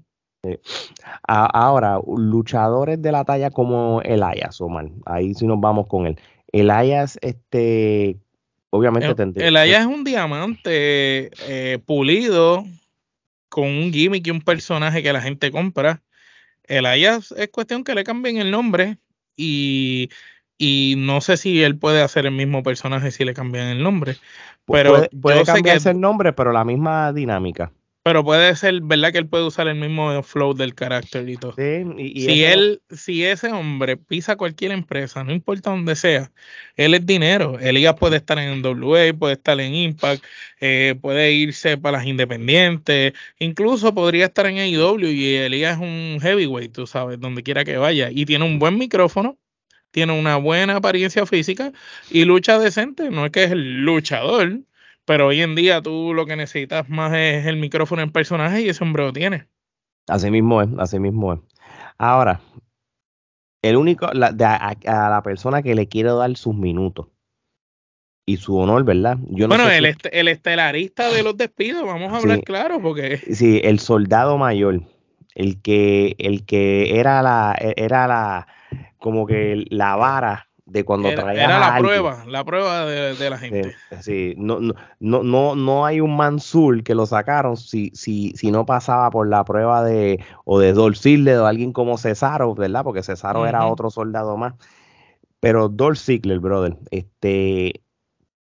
ahora, 1.27 1.99
luchadores 2.07 3.01
de 3.01 3.11
la 3.11 3.25
talla 3.25 3.51
como 3.51 4.01
Elias, 4.01 4.61
Omar, 4.61 4.89
ahí 5.05 5.33
sí 5.33 5.45
nos 5.45 5.59
vamos 5.59 5.87
con 5.87 6.07
él. 6.07 6.17
Elias, 6.53 7.19
este, 7.21 8.17
obviamente 8.71 9.07
el, 9.07 9.15
tendría. 9.15 9.47
El 9.47 9.55
Aya 9.55 9.79
es 9.81 9.85
un 9.85 10.03
diamante 10.03 11.31
eh, 11.47 11.79
pulido, 11.85 12.65
con 13.49 13.67
un 13.67 13.93
gimmick 13.93 14.25
y 14.25 14.31
un 14.31 14.41
personaje 14.41 15.03
que 15.03 15.13
la 15.13 15.21
gente 15.21 15.51
compra. 15.51 16.01
El 16.63 16.85
Ayas 16.85 17.33
es 17.37 17.49
cuestión 17.49 17.83
que 17.83 17.93
le 17.93 18.03
cambien 18.03 18.37
el 18.37 18.49
nombre 18.49 18.97
y, 19.35 20.09
y 20.57 20.95
no 20.97 21.21
sé 21.21 21.37
si 21.37 21.61
él 21.61 21.77
puede 21.77 22.01
hacer 22.01 22.25
el 22.25 22.31
mismo 22.31 22.63
personaje 22.63 23.11
si 23.11 23.25
le 23.25 23.33
cambian 23.33 23.67
el 23.67 23.83
nombre. 23.83 24.15
Pero 24.65 24.95
puede, 24.95 25.09
puede 25.09 25.43
cambiarse 25.43 25.89
el 25.89 25.99
nombre, 25.99 26.33
pero 26.33 26.51
la 26.51 26.63
misma 26.63 27.11
dinámica. 27.11 27.71
Pero 28.03 28.23
puede 28.23 28.55
ser, 28.55 28.81
¿verdad? 28.81 29.11
Que 29.11 29.19
él 29.19 29.27
puede 29.27 29.45
usar 29.45 29.67
el 29.67 29.75
mismo 29.75 30.23
flow 30.23 30.55
del 30.55 30.73
carácter 30.73 31.29
y 31.29 31.37
todo. 31.37 31.53
Sí, 31.53 31.85
y, 31.97 32.21
si 32.21 32.43
él, 32.43 32.81
si 32.89 33.23
ese 33.23 33.51
hombre 33.51 33.95
pisa 33.95 34.37
cualquier 34.37 34.71
empresa, 34.71 35.23
no 35.23 35.31
importa 35.31 35.69
dónde 35.69 35.95
sea, 35.95 36.31
él 36.75 36.95
es 36.95 37.05
dinero. 37.05 37.59
Elías 37.59 37.93
puede 37.99 38.17
estar 38.17 38.39
en 38.39 38.65
WA, 38.65 39.13
puede 39.13 39.33
estar 39.33 39.59
en 39.59 39.75
Impact, 39.75 40.23
eh, 40.59 40.95
puede 40.99 41.31
irse 41.33 41.77
para 41.77 41.99
las 41.99 42.07
independientes, 42.07 43.13
incluso 43.37 43.93
podría 43.93 44.25
estar 44.25 44.47
en 44.47 44.57
AEW 44.57 45.07
y 45.07 45.35
Elías 45.35 45.75
es 45.75 45.81
un 45.81 46.17
heavyweight, 46.19 46.73
tú 46.73 46.87
sabes, 46.87 47.19
donde 47.19 47.43
quiera 47.43 47.63
que 47.63 47.77
vaya. 47.77 48.09
Y 48.11 48.25
tiene 48.25 48.45
un 48.45 48.57
buen 48.57 48.79
micrófono, 48.79 49.37
tiene 49.91 50.17
una 50.17 50.37
buena 50.37 50.77
apariencia 50.77 51.27
física 51.27 51.71
y 52.09 52.25
lucha 52.25 52.57
decente. 52.57 53.11
No 53.11 53.25
es 53.27 53.31
que 53.31 53.43
es 53.43 53.51
el 53.51 53.81
luchador, 53.81 54.61
pero 55.05 55.27
hoy 55.27 55.41
en 55.41 55.55
día 55.55 55.81
tú 55.81 56.13
lo 56.13 56.25
que 56.25 56.35
necesitas 56.35 56.89
más 56.89 57.13
es 57.13 57.45
el 57.45 57.57
micrófono 57.57 58.01
en 58.01 58.11
personaje 58.11 58.61
y 58.61 58.69
ese 58.69 58.83
hombre 58.83 59.03
lo 59.03 59.13
tiene. 59.13 59.47
Así 60.07 60.31
mismo 60.31 60.61
es, 60.61 60.69
así 60.77 60.99
mismo 60.99 61.33
es. 61.33 61.39
Ahora, 61.97 62.41
el 63.61 63.77
único, 63.77 64.07
a, 64.07 64.13
la 64.13 65.21
persona 65.23 65.61
que 65.61 65.75
le 65.75 65.87
quiere 65.87 66.11
dar 66.11 66.35
sus 66.35 66.55
minutos 66.55 67.07
y 68.25 68.37
su 68.37 68.57
honor, 68.57 68.83
¿verdad? 68.83 69.17
Yo 69.29 69.47
bueno, 69.47 69.69
el, 69.69 69.95
el 70.11 70.27
estelarista 70.27 71.11
de 71.11 71.23
los 71.23 71.37
despidos, 71.37 71.85
vamos 71.85 72.13
a 72.13 72.17
hablar 72.17 72.41
claro, 72.43 72.81
porque. 72.81 73.17
Sí, 73.17 73.61
el 73.63 73.79
soldado 73.79 74.37
mayor, 74.37 74.81
el 75.35 75.61
que, 75.61 76.15
el 76.17 76.45
que 76.45 76.99
era 76.99 77.21
la, 77.21 77.55
era 77.59 78.07
la, 78.07 78.47
como 78.97 79.25
que 79.25 79.65
la 79.69 79.95
vara 79.95 80.50
de 80.71 80.85
cuando 80.85 81.09
era, 81.09 81.33
era 81.33 81.59
la 81.59 81.77
prueba, 81.79 82.23
la 82.27 82.45
prueba 82.45 82.85
de, 82.85 83.29
la 83.29 83.37
gente. 83.37 83.75
Sí, 83.99 84.35
no, 84.37 84.59
no, 84.59 84.73
no, 84.99 85.55
no 85.55 85.85
hay 85.85 85.99
un 85.99 86.15
Mansur 86.15 86.83
que 86.83 86.95
lo 86.95 87.05
sacaron 87.05 87.57
si, 87.57 87.91
si, 87.93 88.31
si 88.35 88.51
no 88.51 88.65
pasaba 88.65 89.11
por 89.11 89.27
la 89.27 89.43
prueba 89.43 89.83
de 89.83 90.23
o 90.45 90.59
de 90.59 90.71
Dolph 90.71 90.97
Ziggler 90.97 91.39
o 91.39 91.45
alguien 91.45 91.73
como 91.73 91.97
Cesaro, 91.97 92.55
¿verdad? 92.55 92.83
Porque 92.83 93.03
Cesaro 93.03 93.45
era 93.45 93.67
otro 93.67 93.89
soldado 93.89 94.37
más. 94.37 94.53
Pero 95.41 95.67
Dolph 95.67 95.97
Ziggler, 95.97 96.39
brother, 96.39 96.77
este 96.91 97.81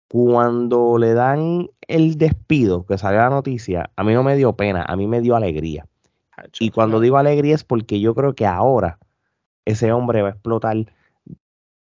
cuando 0.08 0.96
le 0.96 1.12
dan 1.12 1.68
el 1.88 2.16
despido, 2.16 2.86
que 2.86 2.96
salió 2.96 3.18
la 3.18 3.30
noticia, 3.30 3.90
a 3.96 4.04
mí 4.04 4.14
no 4.14 4.22
me 4.22 4.36
dio 4.36 4.54
pena, 4.54 4.84
a 4.86 4.96
mí 4.96 5.06
me 5.06 5.20
dio 5.20 5.36
alegría. 5.36 5.86
Y 6.58 6.70
cuando 6.70 7.00
digo 7.00 7.18
alegría 7.18 7.54
es 7.54 7.64
porque 7.64 8.00
yo 8.00 8.14
creo 8.14 8.34
que 8.34 8.46
ahora 8.46 8.98
ese 9.64 9.92
hombre 9.92 10.22
va 10.22 10.28
a 10.28 10.32
explotar 10.32 10.76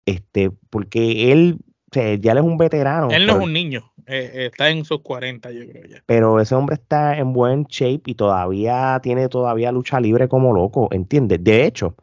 este, 0.07 0.51
porque 0.71 1.33
él, 1.33 1.59
ya 1.93 2.33
él 2.33 2.39
es 2.39 2.45
un 2.45 2.57
veterano. 2.57 3.09
Él 3.11 3.27
no 3.27 3.37
es 3.37 3.45
un 3.45 3.53
niño, 3.53 3.93
eh, 4.07 4.31
eh, 4.33 4.47
está 4.47 4.71
en 4.71 4.85
sus 4.85 5.03
40, 5.03 5.51
yo 5.51 5.69
creo 5.69 5.85
ya. 5.85 6.03
Pero 6.07 6.41
ese 6.41 6.55
hombre 6.55 6.75
está 6.75 7.19
en 7.19 7.33
buen 7.33 7.65
shape 7.65 8.03
y 8.07 8.15
todavía 8.15 8.99
tiene 9.03 9.29
todavía 9.29 9.73
lucha 9.73 10.01
libre 10.01 10.29
como 10.29 10.55
loco, 10.55 10.89
¿entiendes? 10.93 11.43
De 11.43 11.67
hecho, 11.67 11.97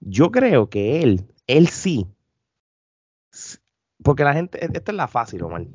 yo 0.00 0.30
creo 0.30 0.70
que 0.70 1.02
él, 1.02 1.26
él 1.46 1.68
sí, 1.68 2.06
porque 4.02 4.24
la 4.24 4.32
gente, 4.32 4.64
e, 4.64 4.68
esta 4.72 4.92
es 4.92 4.96
la 4.96 5.08
fácil, 5.08 5.42
Omar. 5.42 5.66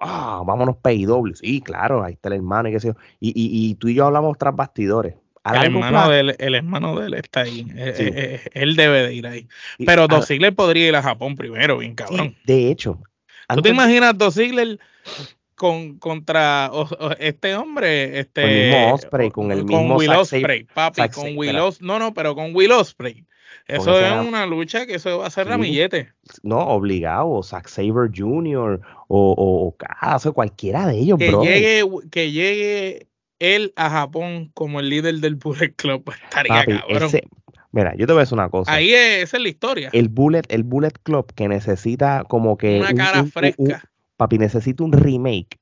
Ah, 0.00 0.42
vámonos 0.46 0.76
PIW. 0.76 1.34
Sí, 1.34 1.60
claro, 1.60 2.04
ahí 2.04 2.12
está 2.14 2.28
el 2.28 2.36
hermano 2.36 2.68
y 2.68 2.72
qué 2.72 2.80
sé 2.80 2.88
yo. 2.88 2.94
Y, 3.18 3.30
y, 3.30 3.70
y 3.70 3.74
tú 3.74 3.88
y 3.88 3.94
yo 3.94 4.06
hablamos 4.06 4.38
tras 4.38 4.54
bastidores 4.54 5.16
el 5.44 5.64
hermano, 5.64 6.08
de 6.10 6.20
él, 6.20 6.36
el 6.38 6.54
hermano 6.54 6.98
de 6.98 7.06
él 7.06 7.14
está 7.14 7.42
ahí. 7.42 7.66
Eh, 7.74 7.94
eh, 7.98 8.12
eh, 8.14 8.50
él 8.54 8.76
debe 8.76 9.02
de 9.06 9.14
ir 9.14 9.26
ahí. 9.26 9.48
Pero 9.84 10.08
Dos 10.08 10.26
Ziggler 10.26 10.54
podría 10.54 10.88
ir 10.88 10.96
a 10.96 11.02
Japón 11.02 11.36
primero, 11.36 11.78
bien 11.78 11.94
cabrón. 11.94 12.36
de 12.44 12.70
hecho. 12.70 13.00
¿Tú 13.48 13.62
te 13.62 13.70
imaginas 13.70 14.16
Dos 14.16 14.34
Ziggler 14.34 14.78
con, 15.54 15.98
contra 15.98 16.70
este 17.18 17.54
hombre? 17.54 18.20
Este, 18.20 18.42
con 18.42 18.50
el 18.50 18.70
mismo 18.70 18.94
Osprey, 18.94 19.30
con 19.30 19.52
el 19.52 19.64
mismo 19.64 19.96
Will 19.96 20.10
Osprey, 20.10 20.64
papi, 20.64 21.08
con 21.08 21.36
Will 21.36 21.56
No, 21.80 21.98
no, 21.98 22.12
pero 22.12 22.34
con 22.34 22.54
Will 22.54 22.72
Osprey. 22.72 23.24
Eso 23.66 24.00
es 24.00 24.12
una 24.26 24.46
lucha 24.46 24.86
que 24.86 24.94
eso 24.94 25.18
va 25.18 25.26
a 25.26 25.30
ser 25.30 25.46
ramillete. 25.46 26.12
No, 26.42 26.58
obligado, 26.58 27.28
o 27.30 27.42
Zack 27.42 27.68
Saber 27.68 28.10
Jr. 28.14 28.80
o, 29.08 29.32
o, 29.32 29.74
o 29.76 30.32
cualquiera 30.32 30.86
de 30.86 30.98
ellos, 30.98 31.18
que 31.18 31.28
bro. 31.28 31.42
Llegue, 31.42 31.84
que 32.10 32.32
llegue 32.32 33.08
él 33.38 33.72
a 33.76 33.90
Japón 33.90 34.50
como 34.54 34.80
el 34.80 34.88
líder 34.88 35.16
del 35.16 35.36
Bullet 35.36 35.74
Club 35.76 36.10
estaría 36.24 36.64
cabrón. 36.64 37.10
mira, 37.72 37.94
yo 37.96 38.06
te 38.06 38.12
voy 38.12 38.20
a 38.20 38.22
decir 38.22 38.34
una 38.34 38.48
cosa. 38.48 38.72
Ahí 38.72 38.92
es, 38.92 39.24
esa 39.24 39.36
es 39.36 39.42
la 39.42 39.48
historia. 39.48 39.90
El 39.92 40.08
Bullet, 40.08 40.42
el 40.48 40.64
Bullet 40.64 40.92
Club 41.02 41.32
que 41.34 41.48
necesita 41.48 42.24
como 42.28 42.56
que. 42.56 42.80
Una 42.80 42.94
cara 42.94 43.24
fresca. 43.24 43.82
papi, 44.16 44.38
necesita 44.38 44.84
un 44.84 44.92
remake. 44.92 45.58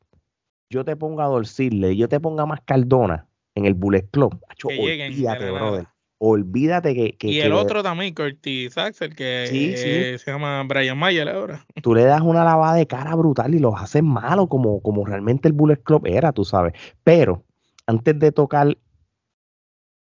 Yo 0.69 0.85
te 0.85 0.97
pongo 0.97 1.23
a 1.23 1.27
Dorcirle, 1.27 1.97
yo 1.97 2.09
te 2.09 2.19
ponga 2.19 2.45
más 2.45 2.61
Cardona 2.65 3.27
en 3.55 3.67
el 3.67 3.75
Bullet 3.75 4.09
Club. 4.11 4.41
Acho, 4.49 4.69
olvídate, 4.69 5.51
brother. 5.51 5.87
Olvídate 6.19 6.95
que. 6.95 7.13
que 7.13 7.29
y 7.29 7.41
el 7.41 7.53
otro 7.53 7.83
también, 7.83 8.15
Curtis 8.15 8.77
Axel, 8.79 9.15
que 9.15 10.17
se 10.19 10.31
llama 10.31 10.63
Brian 10.65 10.99
Mayer 10.99 11.29
ahora. 11.29 11.65
Tú 11.83 11.95
le 11.95 12.05
das 12.05 12.23
una 12.23 12.43
lavada 12.43 12.75
de 12.75 12.87
cara 12.87 13.15
brutal 13.15 13.55
y 13.55 13.59
los 13.59 13.75
haces 13.77 14.03
malo 14.03 14.49
como, 14.49 14.81
como 14.81 15.05
realmente 15.05 15.47
el 15.47 15.53
Bullet 15.53 15.77
Club 15.77 16.07
era, 16.07 16.33
tú 16.33 16.45
sabes. 16.45 16.73
Pero 17.05 17.45
antes 17.87 18.19
de 18.19 18.33
tocar 18.33 18.77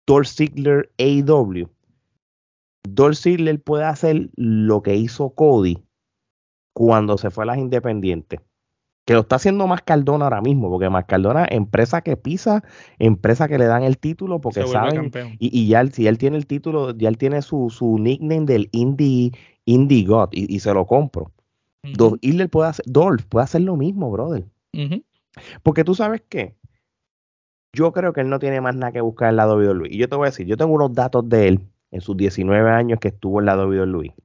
Dolph 0.05 0.27
Ziggler 0.27 0.91
AEW, 0.97 1.69
Dolph 2.83 3.17
Ziggler 3.17 3.61
puede 3.61 3.85
hacer 3.85 4.29
lo 4.35 4.81
que 4.81 4.95
hizo 4.95 5.29
Cody 5.31 5.77
cuando 6.73 7.17
se 7.17 7.29
fue 7.29 7.43
a 7.43 7.47
las 7.47 7.57
independientes. 7.57 8.39
Que 9.05 9.13
lo 9.13 9.21
está 9.21 9.37
haciendo 9.37 9.65
más 9.65 9.81
Cardona 9.81 10.25
ahora 10.25 10.41
mismo, 10.41 10.69
porque 10.69 10.89
más 10.89 11.05
Cardona, 11.05 11.47
empresa 11.49 12.01
que 12.01 12.15
pisa, 12.15 12.63
empresa 12.99 13.47
que 13.47 13.57
le 13.57 13.65
dan 13.65 13.83
el 13.83 13.97
título, 13.97 14.39
porque 14.39 14.67
saben. 14.67 15.11
Y, 15.39 15.67
ya 15.67 15.85
si 15.87 16.05
él 16.05 16.19
tiene 16.19 16.37
el 16.37 16.45
título, 16.45 16.95
ya 16.95 17.09
él 17.09 17.17
tiene 17.17 17.41
su, 17.41 17.69
su 17.71 17.97
nickname 17.97 18.45
del 18.45 18.69
Indie, 18.71 19.31
Indie 19.65 20.05
God 20.05 20.29
y, 20.31 20.59
se 20.59 20.73
lo 20.73 20.85
compro. 20.85 21.31
Dolph 21.83 22.19
puede 22.51 22.69
hacer, 22.69 22.85
Dolph 22.87 23.25
puede 23.25 23.45
hacer 23.45 23.61
lo 23.61 23.75
mismo, 23.75 24.11
brother. 24.11 24.45
Porque 25.63 25.83
tú 25.83 25.95
sabes 25.95 26.21
qué, 26.29 26.55
yo 27.73 27.91
creo 27.91 28.13
que 28.13 28.21
él 28.21 28.29
no 28.29 28.39
tiene 28.39 28.61
más 28.61 28.75
nada 28.75 28.91
que 28.91 29.01
buscar 29.01 29.29
en 29.29 29.35
la 29.35 29.47
WWE. 29.47 29.87
Y 29.89 29.97
yo 29.97 30.07
te 30.09 30.15
voy 30.15 30.27
a 30.27 30.31
decir, 30.31 30.47
yo 30.47 30.57
tengo 30.57 30.73
unos 30.73 30.93
datos 30.93 31.29
de 31.29 31.47
él 31.47 31.59
en 31.91 32.01
sus 32.01 32.17
19 32.17 32.69
años 32.69 32.99
que 32.99 33.09
estuvo 33.09 33.39
en 33.39 33.45
la 33.45 33.55
WWE. 33.55 34.15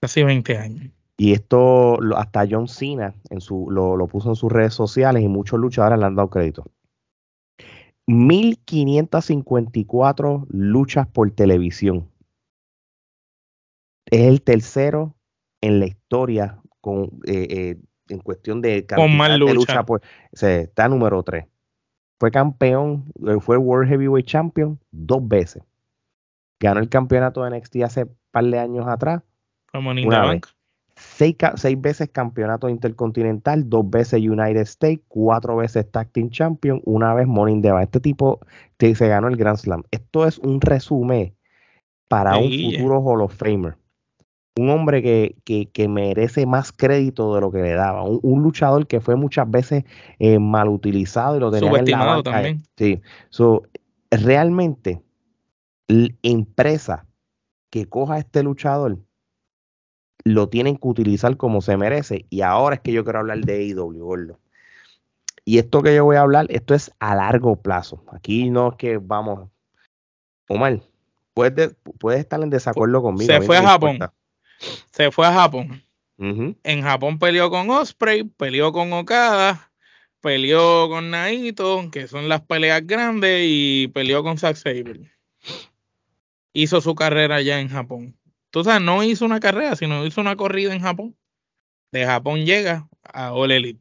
Casi 0.00 0.22
20 0.22 0.58
años. 0.58 0.90
Y 1.16 1.32
esto 1.32 2.00
hasta 2.16 2.44
John 2.50 2.66
Cena 2.66 3.14
en 3.30 3.40
su, 3.40 3.70
lo, 3.70 3.96
lo 3.96 4.08
puso 4.08 4.30
en 4.30 4.36
sus 4.36 4.50
redes 4.50 4.74
sociales 4.74 5.22
y 5.22 5.28
muchos 5.28 5.60
luchadores 5.60 5.96
le 5.98 6.06
han 6.06 6.16
dado 6.16 6.28
crédito. 6.28 6.64
1554 8.06 10.46
luchas 10.50 11.06
por 11.06 11.30
televisión. 11.30 12.10
Es 14.06 14.22
el 14.22 14.42
tercero 14.42 15.14
en 15.62 15.78
la 15.80 15.86
historia 15.86 16.60
con, 16.80 17.04
eh, 17.26 17.46
eh, 17.48 17.76
en 18.08 18.18
cuestión 18.18 18.60
de 18.60 18.84
con 18.86 19.16
más 19.16 19.38
lucha. 19.38 19.86
por, 19.86 20.02
está 20.32 20.88
número 20.88 21.22
3 21.22 21.46
fue 22.18 22.30
campeón, 22.30 23.04
eh, 23.26 23.38
fue 23.40 23.56
World 23.56 23.88
Heavyweight 23.88 24.26
Champion 24.26 24.78
dos 24.90 25.26
veces. 25.26 25.62
Ganó 26.60 26.80
el 26.80 26.88
campeonato 26.88 27.42
de 27.42 27.50
NXT 27.50 27.76
hace 27.84 28.04
un 28.04 28.16
par 28.30 28.44
de 28.44 28.58
años 28.58 28.86
atrás. 28.86 29.22
Como 29.72 29.90
una 29.90 30.26
vez. 30.26 30.40
Seis, 30.96 31.36
seis, 31.56 31.80
veces 31.80 32.08
campeonato 32.10 32.68
intercontinental, 32.68 33.68
dos 33.68 33.90
veces 33.90 34.22
United 34.22 34.60
States, 34.60 35.02
cuatro 35.08 35.56
veces 35.56 35.90
Tag 35.90 36.10
Team 36.12 36.30
Champion, 36.30 36.80
una 36.84 37.12
vez 37.14 37.26
Morning 37.26 37.60
the 37.62 37.72
Este 37.82 37.98
tipo 37.98 38.38
se 38.78 39.08
ganó 39.08 39.26
el 39.26 39.36
Grand 39.36 39.58
Slam. 39.58 39.82
Esto 39.90 40.24
es 40.24 40.38
un 40.38 40.60
resumen 40.60 41.34
para 42.06 42.38
un 42.38 42.48
futuro 42.48 43.00
Hall 43.00 43.22
of 43.22 43.34
Famer 43.34 43.76
un 44.56 44.70
hombre 44.70 45.02
que, 45.02 45.68
que, 45.72 45.88
merece 45.88 46.46
más 46.46 46.70
crédito 46.70 47.34
de 47.34 47.40
lo 47.40 47.50
que 47.50 47.60
le 47.60 47.72
daba. 47.72 48.04
Un, 48.04 48.42
luchador 48.42 48.86
que 48.86 49.00
fue 49.00 49.16
muchas 49.16 49.50
veces 49.50 49.84
eh, 50.18 50.38
mal 50.38 50.68
utilizado 50.68 51.36
y 51.36 51.40
lo 51.40 51.50
tenía 51.50 51.70
en 51.70 51.90
la 51.90 52.22
también. 52.22 52.62
Sí. 52.76 53.02
So, 53.30 53.64
realmente, 54.10 55.02
la 55.88 56.08
empresa 56.22 57.06
que 57.70 57.86
coja 57.86 58.14
a 58.14 58.18
este 58.18 58.44
luchador 58.44 58.98
lo 60.22 60.48
tienen 60.48 60.76
que 60.76 60.88
utilizar 60.88 61.36
como 61.36 61.60
se 61.60 61.76
merece. 61.76 62.26
Y 62.30 62.42
ahora 62.42 62.76
es 62.76 62.80
que 62.80 62.92
yo 62.92 63.02
quiero 63.02 63.18
hablar 63.18 63.40
de 63.40 63.54
AEW, 63.54 64.04
gordo. 64.04 64.38
Y 65.44 65.58
esto 65.58 65.82
que 65.82 65.94
yo 65.94 66.04
voy 66.04 66.16
a 66.16 66.20
hablar, 66.20 66.46
esto 66.48 66.74
es 66.74 66.92
a 67.00 67.16
largo 67.16 67.56
plazo. 67.56 68.04
Aquí 68.12 68.50
no 68.50 68.70
es 68.70 68.76
que 68.76 68.98
vamos. 68.98 69.50
Omar, 70.48 70.80
puedes, 71.34 71.74
puedes 71.98 72.20
estar 72.20 72.40
en 72.40 72.50
desacuerdo 72.50 73.02
conmigo. 73.02 73.32
Se 73.32 73.40
fue 73.42 73.56
a 73.56 73.62
Japón 73.62 73.98
se 74.90 75.10
fue 75.10 75.26
a 75.26 75.32
Japón. 75.32 75.82
En 76.62 76.82
Japón 76.82 77.18
peleó 77.18 77.50
con 77.50 77.68
Osprey, 77.70 78.24
peleó 78.24 78.72
con 78.72 78.92
Okada, 78.92 79.72
peleó 80.20 80.88
con 80.88 81.10
Naito, 81.10 81.90
que 81.90 82.08
son 82.08 82.28
las 82.28 82.42
peleas 82.42 82.86
grandes, 82.86 83.42
y 83.44 83.88
peleó 83.88 84.22
con 84.22 84.38
Zack 84.38 84.56
Sabre. 84.56 85.12
Hizo 86.52 86.80
su 86.80 86.94
carrera 86.94 87.42
ya 87.42 87.60
en 87.60 87.68
Japón. 87.68 88.16
Sabes, 88.52 88.82
no 88.82 89.02
hizo 89.02 89.24
una 89.24 89.40
carrera, 89.40 89.74
sino 89.74 90.06
hizo 90.06 90.20
una 90.20 90.36
corrida 90.36 90.72
en 90.72 90.80
Japón. 90.80 91.16
De 91.90 92.06
Japón 92.06 92.46
llega 92.46 92.88
a 93.02 93.32
All 93.32 93.50
Elite. 93.50 93.80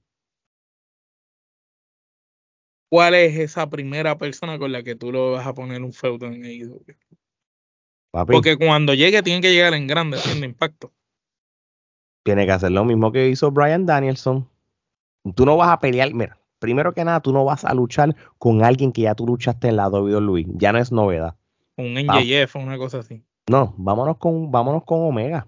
¿Cuál 2.89 3.15
es 3.15 3.37
esa 3.37 3.69
primera 3.69 4.17
persona 4.17 4.57
con 4.57 4.71
la 4.71 4.83
que 4.83 4.95
tú 4.95 5.11
lo 5.11 5.31
vas 5.31 5.45
a 5.45 5.53
poner 5.53 5.81
un 5.81 5.93
feudo 5.93 6.27
en 6.27 6.43
AEW? 6.43 6.85
Porque 8.13 8.57
cuando 8.57 8.93
llegue, 8.93 9.23
tiene 9.23 9.41
que 9.41 9.51
llegar 9.51 9.73
en 9.73 9.87
grande, 9.87 10.17
haciendo 10.17 10.45
impacto. 10.45 10.93
Tiene 12.23 12.45
que 12.45 12.51
hacer 12.51 12.71
lo 12.71 12.85
mismo 12.85 13.11
que 13.11 13.27
hizo 13.27 13.51
Brian 13.51 13.87
Danielson. 13.87 14.47
Tú 15.35 15.45
no 15.45 15.57
vas 15.57 15.69
a 15.69 15.79
pelear, 15.79 16.13
mira, 16.13 16.37
primero 16.59 16.93
que 16.93 17.03
nada, 17.03 17.21
tú 17.21 17.33
no 17.33 17.43
vas 17.43 17.65
a 17.65 17.73
luchar 17.73 18.15
con 18.37 18.63
alguien 18.63 18.91
que 18.91 19.01
ya 19.01 19.15
tú 19.15 19.25
luchaste 19.25 19.67
en 19.67 19.77
la 19.77 19.89
WWE. 19.89 20.45
Ya 20.49 20.71
no 20.71 20.79
es 20.79 20.91
novedad. 20.91 21.35
Un 21.75 21.95
NJF 21.95 22.55
o 22.55 22.59
una 22.59 22.77
cosa 22.77 22.99
así. 22.99 23.23
No, 23.49 23.73
vámonos 23.77 24.17
con, 24.17 24.51
vámonos 24.51 24.83
con 24.83 25.01
Omega. 25.01 25.47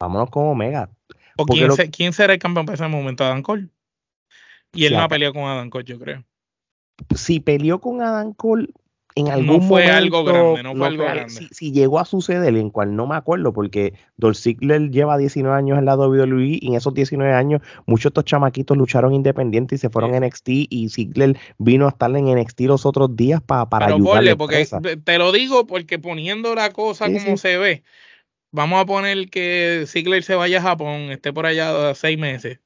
Vámonos 0.00 0.30
con 0.30 0.46
Omega. 0.46 0.90
¿O 1.36 1.44
quién, 1.44 2.12
será 2.14 2.32
el 2.32 2.38
campeón 2.38 2.64
para 2.64 2.74
ese 2.74 2.88
momento? 2.88 3.24
¿Adam 3.24 3.42
Cole? 3.42 3.68
Y 4.72 4.86
él 4.86 4.94
no 4.94 5.02
ha 5.02 5.08
peleado 5.08 5.34
con 5.34 5.44
Adam 5.44 5.68
Cole, 5.68 5.84
yo 5.84 5.98
creo. 5.98 6.24
Si 7.14 7.40
peleó 7.40 7.78
con 7.78 8.00
Adam 8.00 8.32
Cole, 8.32 8.68
en 9.16 9.28
algún 9.28 9.60
no 9.60 9.62
fue 9.62 9.86
algo 9.86 10.24
grande, 10.24 10.62
no 10.62 10.76
fue 10.76 10.86
algo 10.88 11.04
grande. 11.04 11.48
Si, 11.50 11.72
llegó 11.72 11.98
a 11.98 12.04
suceder, 12.04 12.54
en 12.54 12.68
cual 12.68 12.94
no 12.94 13.06
me 13.06 13.16
acuerdo, 13.16 13.54
porque 13.54 13.94
Dolph 14.18 14.36
Ziggler 14.36 14.90
lleva 14.90 15.16
19 15.16 15.56
años 15.56 15.78
en 15.78 15.86
la 15.86 15.96
WWE 15.96 16.58
y 16.60 16.68
en 16.68 16.74
esos 16.74 16.92
19 16.92 17.32
años 17.32 17.62
muchos 17.86 18.04
de 18.04 18.08
estos 18.08 18.24
chamaquitos 18.26 18.76
lucharon 18.76 19.14
independientes 19.14 19.78
y 19.78 19.80
se 19.80 19.88
fueron 19.88 20.14
a 20.14 20.20
NXT 20.20 20.48
y 20.48 20.88
Ziggler 20.90 21.38
vino 21.56 21.86
a 21.86 21.88
estar 21.88 22.14
en 22.14 22.26
NXT 22.26 22.60
los 22.62 22.84
otros 22.84 23.16
días 23.16 23.40
para 23.40 23.70
para 23.70 23.86
ayudarle. 23.86 24.36
porque 24.36 24.68
te 25.02 25.18
lo 25.18 25.32
digo 25.32 25.66
porque 25.66 25.98
poniendo 25.98 26.54
la 26.54 26.70
cosa 26.72 27.06
como 27.06 27.38
se 27.38 27.56
ve, 27.56 27.84
vamos 28.52 28.82
a 28.82 28.84
poner 28.84 29.30
que 29.30 29.84
Ziggler 29.86 30.24
se 30.24 30.34
vaya 30.34 30.58
a 30.58 30.62
Japón, 30.62 31.10
esté 31.10 31.32
por 31.32 31.46
allá 31.46 31.94
seis 31.94 32.18
meses. 32.18 32.60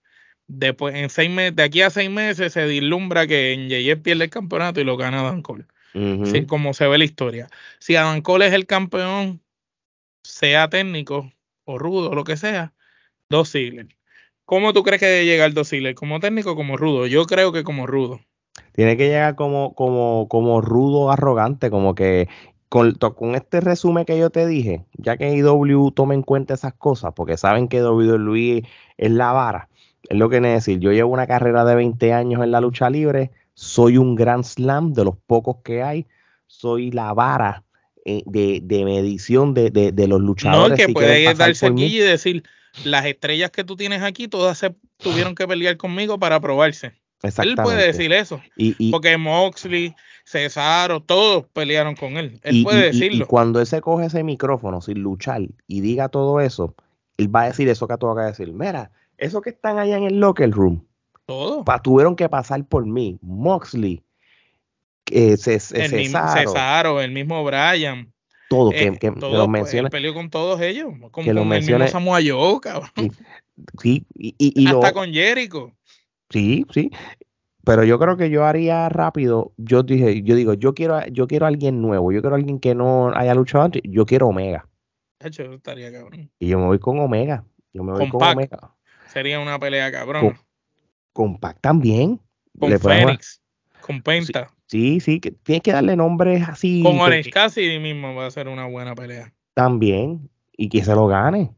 Después, 0.49 0.97
en 0.97 1.11
seis 1.11 1.31
meses, 1.31 1.55
de 1.55 1.63
aquí 1.63 1.81
a 1.83 1.91
seis 1.91 2.11
meses 2.11 2.53
se 2.53 2.67
dislumbra 2.67 3.29
que 3.29 3.53
en 3.53 3.69
JF 3.69 4.03
pierde 4.03 4.25
el 4.25 4.31
campeonato 4.31 4.81
y 4.81 4.85
lo 4.85 4.97
gana 4.97 5.23
Dan 5.23 5.43
Cole 5.43 5.67
como 6.47 6.75
se 6.75 6.87
ve 6.87 6.99
la 6.99 7.05
historia. 7.05 7.49
Si 7.79 7.97
Adam 7.97 8.23
Cole 8.23 8.47
es 8.47 8.53
el 8.53 8.67
campeón, 8.67 9.41
sea 10.23 10.69
técnico 10.69 11.33
o 11.65 11.79
rudo, 11.79 12.11
o 12.11 12.15
lo 12.15 12.25
que 12.25 12.37
sea, 12.37 12.73
dos 13.29 13.53
Ziggler. 13.53 13.89
¿Cómo 14.45 14.73
tú 14.73 14.83
crees 14.83 15.01
que 15.01 15.07
debe 15.07 15.27
llegar 15.27 15.53
dos 15.53 15.69
Ziggler? 15.69 15.95
¿Como 15.95 16.21
técnico 16.21 16.53
o 16.53 16.57
como 16.57 16.77
rudo? 16.77 17.07
Yo 17.07 17.25
creo 17.27 17.53
que 17.53 17.65
como 17.65 17.87
rudo. 17.87 18.21
Tiene 18.73 18.97
que 18.97 19.09
llegar 19.09 19.37
como, 19.37 19.75
como, 19.75 20.27
como 20.29 20.61
rudo, 20.61 21.11
arrogante, 21.11 21.71
como 21.71 21.95
que 21.95 22.29
con, 22.69 22.95
con, 22.95 23.35
este 23.35 23.61
resumen 23.61 24.05
que 24.05 24.19
yo 24.19 24.31
te 24.31 24.47
dije, 24.47 24.85
ya 24.95 25.17
que 25.17 25.35
IW 25.35 25.91
toma 25.91 26.15
en 26.15 26.23
cuenta 26.23 26.55
esas 26.55 26.75
cosas, 26.75 27.13
porque 27.15 27.37
saben 27.37 27.69
que 27.69 27.83
WWE 27.83 28.63
es 28.97 29.11
la 29.11 29.33
vara, 29.33 29.69
es 30.09 30.17
lo 30.17 30.29
que 30.29 30.41
decir. 30.41 30.79
Yo 30.79 30.93
llevo 30.93 31.13
una 31.13 31.27
carrera 31.27 31.65
de 31.65 31.75
20 31.75 32.13
años 32.13 32.43
en 32.43 32.53
la 32.53 32.61
lucha 32.61 32.89
libre, 32.89 33.31
soy 33.61 33.99
un 33.99 34.15
Grand 34.15 34.43
Slam 34.43 34.95
de 34.95 35.05
los 35.05 35.17
pocos 35.27 35.59
que 35.63 35.83
hay, 35.83 36.07
soy 36.47 36.91
la 36.91 37.13
vara 37.13 37.63
eh, 38.07 38.23
de, 38.25 38.85
medición 38.87 39.53
de, 39.53 39.93
los 40.09 40.19
luchadores. 40.19 40.79
No, 40.79 40.87
que 40.87 40.91
puede 40.91 41.35
darse 41.35 41.67
aquí 41.67 41.85
y 41.85 41.99
decir, 41.99 42.43
las 42.85 43.05
estrellas 43.05 43.51
que 43.51 43.63
tú 43.63 43.77
tienes 43.77 44.03
aquí, 44.03 44.29
todas 44.29 44.57
se 44.57 44.75
tuvieron 44.97 45.35
que 45.35 45.47
pelear 45.47 45.77
conmigo 45.77 46.19
para 46.19 46.41
probarse. 46.41 46.93
Él 47.23 47.55
puede 47.55 47.87
decir 47.87 48.15
eso. 48.15 48.41
porque 48.91 49.19
Moxley, 49.19 49.95
Cesaro, 50.25 51.01
todos 51.01 51.45
pelearon 51.53 51.95
con 51.97 52.17
él. 52.17 52.41
Él 52.43 52.63
puede 52.65 52.87
decirlo. 52.87 53.25
Y, 53.25 53.29
cuando 53.29 53.61
él 53.61 53.67
se 53.67 53.83
coge 53.83 54.07
ese 54.07 54.25
micrófono 54.25 54.81
sin 54.81 55.01
luchar 55.01 55.43
y 55.67 55.81
diga 55.83 56.09
todo 56.09 56.41
eso, 56.41 56.75
él 57.19 57.35
va 57.35 57.43
a 57.43 57.47
decir 57.49 57.69
eso 57.69 57.87
que 57.87 57.99
tú 57.99 58.09
acabas 58.09 58.39
de 58.39 58.45
decir. 58.45 58.55
Mira, 58.55 58.91
eso 59.19 59.43
que 59.43 59.51
están 59.51 59.79
allá 59.79 59.99
en 59.99 60.05
el 60.05 60.19
locker 60.19 60.51
room, 60.51 60.83
tuvieron 61.83 62.17
que 62.17 62.29
pasar 62.29 62.65
por 62.67 62.87
mí. 62.87 63.19
Moxley, 63.23 64.03
eh, 65.11 65.37
el 65.73 65.93
mismo 65.93 66.19
Cesaro, 66.29 67.01
el 67.01 67.11
mismo 67.13 67.45
Brian. 67.45 68.13
Todo, 68.49 68.71
que, 68.71 68.87
eh, 68.87 69.13
lo 69.21 69.47
menciona. 69.47 69.91
peleó 69.91 70.13
con 70.13 70.29
todos 70.29 70.61
ellos, 70.61 70.93
que 70.93 71.33
lo 71.33 71.43
con 71.43 71.53
el 71.53 71.63
mismo 71.63 71.87
Samoa 71.87 72.19
Joe, 72.25 72.59
cabrón. 72.61 72.91
Sí, 73.81 74.05
y, 74.15 74.67
Hasta 74.67 74.93
con 74.93 75.13
Jericho. 75.13 75.73
Sí, 76.31 76.67
sí. 76.73 76.91
Pero 77.63 77.85
yo 77.85 77.99
creo 77.99 78.17
que 78.17 78.31
yo 78.31 78.45
haría 78.45 78.89
rápido. 78.89 79.53
Yo 79.57 79.83
dije, 79.83 80.23
yo 80.23 80.35
digo, 80.35 80.55
yo 80.55 80.75
quiero, 80.75 81.07
yo 81.09 81.29
quiero 81.29 81.45
a 81.45 81.49
alguien 81.49 81.81
nuevo, 81.81 82.11
yo 82.11 82.23
quiero 82.23 82.35
a 82.35 82.39
alguien 82.39 82.59
que 82.59 82.75
no 82.75 83.13
haya 83.15 83.35
luchado 83.35 83.65
antes, 83.65 83.83
yo 83.85 84.07
quiero 84.07 84.29
Omega. 84.29 84.67
estaría 85.21 85.93
cabrón. 85.93 86.31
Y 86.39 86.49
yo 86.49 86.59
me 86.59 86.67
voy 86.67 86.79
con 86.79 86.99
Omega. 86.99 87.45
Yo 87.73 87.85
me 87.85 87.93
voy 87.93 88.09
con, 88.09 88.21
Omega. 88.21 88.75
Sería 89.07 89.39
una 89.39 89.61
pelea 89.61 89.93
cabrón 89.93 90.37
compactan 91.13 91.81
bien. 91.81 92.21
Con 92.59 92.79
Fénix, 92.79 93.41
con 93.81 94.03
Penta. 94.03 94.53
Sí, 94.67 95.01
sí, 95.01 95.19
que 95.19 95.33
tienes 95.33 95.63
que 95.63 95.73
darle 95.73 95.97
nombres 95.97 96.49
así. 96.49 96.83
Con 96.83 97.01
Orange 97.01 97.31
casi 97.31 97.79
mismo 97.79 98.15
va 98.15 98.27
a 98.27 98.31
ser 98.31 98.49
una 98.49 98.67
buena 98.67 98.95
pelea. 98.95 99.33
También, 99.55 100.31
y 100.57 100.69
que 100.69 100.85
se 100.85 100.95
lo 100.95 101.07
gane. 101.09 101.53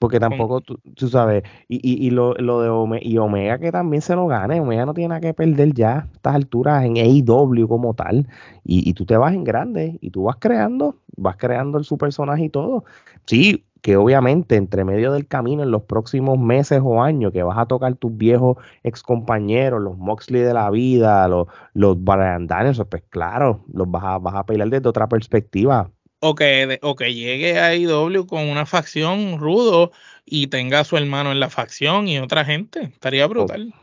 Porque 0.00 0.18
tampoco, 0.18 0.60
tú, 0.60 1.08
sabes, 1.08 1.44
y, 1.68 1.76
y, 1.76 2.08
y 2.08 2.10
lo, 2.10 2.34
lo, 2.34 2.60
de 2.60 2.68
Omega, 2.68 3.06
y 3.06 3.18
Omega 3.18 3.60
que 3.60 3.70
también 3.70 4.02
se 4.02 4.16
lo 4.16 4.26
gane. 4.26 4.60
Omega 4.60 4.84
no 4.84 4.94
tiene 4.94 5.10
nada 5.10 5.20
que 5.20 5.32
perder 5.32 5.72
ya 5.74 5.98
a 5.98 6.08
estas 6.12 6.34
alturas 6.34 6.84
en 6.84 6.96
AEW 6.96 7.68
como 7.68 7.94
tal. 7.94 8.26
Y, 8.64 8.90
y 8.90 8.94
tú 8.94 9.06
te 9.06 9.16
vas 9.16 9.32
en 9.32 9.44
grande 9.44 9.98
y 10.00 10.10
tú 10.10 10.24
vas 10.24 10.38
creando, 10.40 10.96
vas 11.16 11.36
creando 11.36 11.84
su 11.84 11.96
personaje 11.98 12.46
y 12.46 12.48
todo. 12.48 12.84
Sí, 13.26 13.64
que 13.82 13.96
obviamente 13.96 14.54
entre 14.54 14.84
medio 14.84 15.12
del 15.12 15.26
camino 15.26 15.64
en 15.64 15.72
los 15.72 15.82
próximos 15.82 16.38
meses 16.38 16.80
o 16.82 17.02
años 17.02 17.32
que 17.32 17.42
vas 17.42 17.58
a 17.58 17.66
tocar 17.66 17.96
tus 17.96 18.16
viejos 18.16 18.56
ex 18.84 19.02
compañeros, 19.02 19.82
los 19.82 19.98
Moxley 19.98 20.40
de 20.40 20.54
la 20.54 20.70
vida, 20.70 21.26
los, 21.26 21.48
los 21.74 22.02
Brian 22.02 22.46
pues 22.88 23.02
claro, 23.10 23.64
los 23.72 23.90
vas 23.90 24.04
a, 24.04 24.18
vas 24.18 24.36
a 24.36 24.46
pelear 24.46 24.70
desde 24.70 24.88
otra 24.88 25.08
perspectiva. 25.08 25.90
O 26.20 26.36
que, 26.36 26.78
o 26.82 26.94
que 26.94 27.12
llegue 27.12 27.58
a 27.58 27.74
IW 27.74 28.26
con 28.28 28.48
una 28.48 28.66
facción 28.66 29.38
rudo 29.38 29.90
y 30.24 30.46
tenga 30.46 30.80
a 30.80 30.84
su 30.84 30.96
hermano 30.96 31.32
en 31.32 31.40
la 31.40 31.50
facción 31.50 32.06
y 32.06 32.20
otra 32.20 32.44
gente. 32.44 32.82
Estaría 32.82 33.26
brutal. 33.26 33.74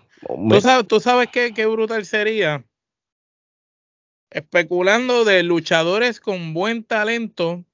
¿Tú, 0.50 0.62
sabes, 0.62 0.88
¿Tú 0.88 1.02
sabes 1.02 1.28
qué, 1.30 1.54
qué 1.54 1.66
brutal 1.66 2.06
sería? 2.06 2.64
Especulando 4.32 5.26
de 5.26 5.44
luchadores 5.44 6.22
con 6.22 6.54
buen 6.54 6.86
talento 6.86 7.66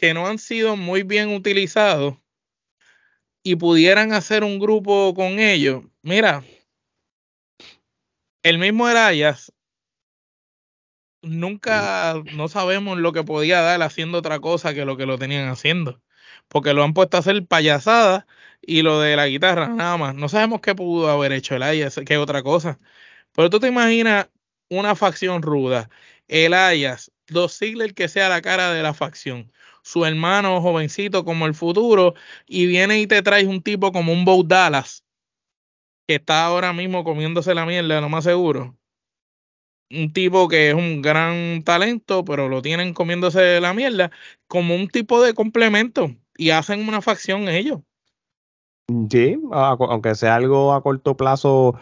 que 0.00 0.14
no 0.14 0.26
han 0.26 0.38
sido 0.38 0.76
muy 0.76 1.02
bien 1.02 1.28
utilizados 1.28 2.16
y 3.42 3.56
pudieran 3.56 4.14
hacer 4.14 4.44
un 4.44 4.58
grupo 4.58 5.12
con 5.12 5.38
ellos. 5.38 5.84
Mira, 6.00 6.42
el 8.42 8.56
mismo 8.56 8.86
Arayas 8.86 9.52
nunca 11.20 12.14
no 12.32 12.48
sabemos 12.48 12.96
lo 12.96 13.12
que 13.12 13.24
podía 13.24 13.60
dar 13.60 13.82
haciendo 13.82 14.16
otra 14.16 14.40
cosa 14.40 14.72
que 14.72 14.86
lo 14.86 14.96
que 14.96 15.04
lo 15.04 15.18
tenían 15.18 15.50
haciendo. 15.50 16.00
Porque 16.48 16.72
lo 16.72 16.82
han 16.82 16.94
puesto 16.94 17.18
a 17.18 17.20
hacer 17.20 17.44
payasadas 17.44 18.24
y 18.62 18.80
lo 18.80 19.00
de 19.00 19.16
la 19.16 19.26
guitarra, 19.26 19.68
nada 19.68 19.98
más. 19.98 20.14
No 20.14 20.30
sabemos 20.30 20.62
qué 20.62 20.74
pudo 20.74 21.10
haber 21.10 21.32
hecho 21.32 21.56
el 21.56 21.62
Ayas, 21.62 22.00
qué 22.06 22.16
otra 22.16 22.42
cosa. 22.42 22.80
Pero 23.32 23.50
tú 23.50 23.60
te 23.60 23.68
imaginas 23.68 24.30
una 24.70 24.96
facción 24.96 25.42
ruda, 25.42 25.90
el 26.26 26.54
Ayas, 26.54 27.12
dos 27.26 27.58
Ziggler 27.58 27.92
que 27.92 28.08
sea 28.08 28.30
la 28.30 28.40
cara 28.40 28.72
de 28.72 28.82
la 28.82 28.94
facción, 28.94 29.52
su 29.90 30.04
hermano 30.04 30.60
jovencito 30.60 31.24
como 31.24 31.46
el 31.46 31.54
futuro 31.54 32.14
y 32.46 32.66
viene 32.66 33.00
y 33.00 33.08
te 33.08 33.22
traes 33.22 33.48
un 33.48 33.60
tipo 33.60 33.90
como 33.90 34.12
un 34.12 34.24
Bo 34.24 34.44
Dallas 34.44 35.04
que 36.06 36.14
está 36.14 36.44
ahora 36.44 36.72
mismo 36.72 37.02
comiéndose 37.02 37.54
la 37.54 37.66
mierda, 37.66 38.00
lo 38.00 38.08
más 38.08 38.22
seguro. 38.22 38.76
Un 39.90 40.12
tipo 40.12 40.46
que 40.46 40.68
es 40.68 40.74
un 40.74 41.02
gran 41.02 41.64
talento, 41.64 42.24
pero 42.24 42.48
lo 42.48 42.62
tienen 42.62 42.94
comiéndose 42.94 43.60
la 43.60 43.74
mierda, 43.74 44.12
como 44.46 44.76
un 44.76 44.86
tipo 44.86 45.20
de 45.22 45.34
complemento 45.34 46.14
y 46.36 46.50
hacen 46.50 46.88
una 46.88 47.00
facción 47.00 47.48
ellos. 47.48 47.80
Sí, 49.10 49.40
aunque 49.50 50.14
sea 50.14 50.36
algo 50.36 50.72
a 50.72 50.82
corto 50.84 51.16
plazo 51.16 51.74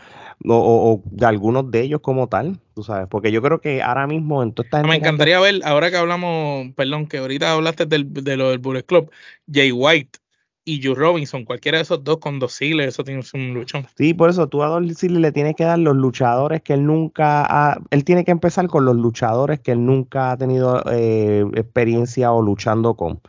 o, 0.44 1.02
de 1.04 1.26
algunos 1.26 1.70
de 1.70 1.82
ellos 1.82 2.00
como 2.00 2.28
tal, 2.28 2.60
tú 2.74 2.82
sabes, 2.82 3.08
porque 3.08 3.32
yo 3.32 3.42
creo 3.42 3.60
que 3.60 3.82
ahora 3.82 4.06
mismo 4.06 4.42
en 4.42 4.52
toda 4.52 4.66
esta 4.66 4.82
Me 4.82 4.96
encantaría 4.96 5.40
ver, 5.40 5.60
ahora 5.64 5.90
que 5.90 5.96
hablamos, 5.96 6.72
perdón, 6.74 7.06
que 7.06 7.18
ahorita 7.18 7.52
hablaste 7.52 7.86
del, 7.86 8.12
de 8.12 8.36
lo 8.36 8.50
del 8.50 8.58
Bullet 8.58 8.84
Club, 8.84 9.10
Jay 9.50 9.72
White 9.72 10.18
y 10.64 10.82
Joe 10.82 10.94
Robinson, 10.94 11.44
cualquiera 11.44 11.78
de 11.78 11.82
esos 11.82 12.04
dos 12.04 12.18
con 12.18 12.38
dos 12.38 12.52
sigles, 12.52 12.88
eso 12.88 13.02
tiene 13.02 13.22
un 13.32 13.54
luchón. 13.54 13.86
Sí, 13.96 14.12
por 14.12 14.28
eso 14.28 14.48
tú 14.48 14.62
a 14.62 14.68
dos 14.68 15.02
le 15.02 15.32
tienes 15.32 15.56
que 15.56 15.64
dar 15.64 15.78
los 15.78 15.96
luchadores 15.96 16.62
que 16.62 16.74
él 16.74 16.84
nunca 16.84 17.46
ha, 17.48 17.80
él 17.90 18.04
tiene 18.04 18.24
que 18.24 18.32
empezar 18.32 18.68
con 18.68 18.84
los 18.84 18.94
luchadores 18.94 19.60
que 19.60 19.72
él 19.72 19.86
nunca 19.86 20.32
ha 20.32 20.36
tenido 20.36 20.84
eh, 20.92 21.44
experiencia 21.54 22.32
o 22.32 22.42
luchando 22.42 22.94
con. 22.94 23.20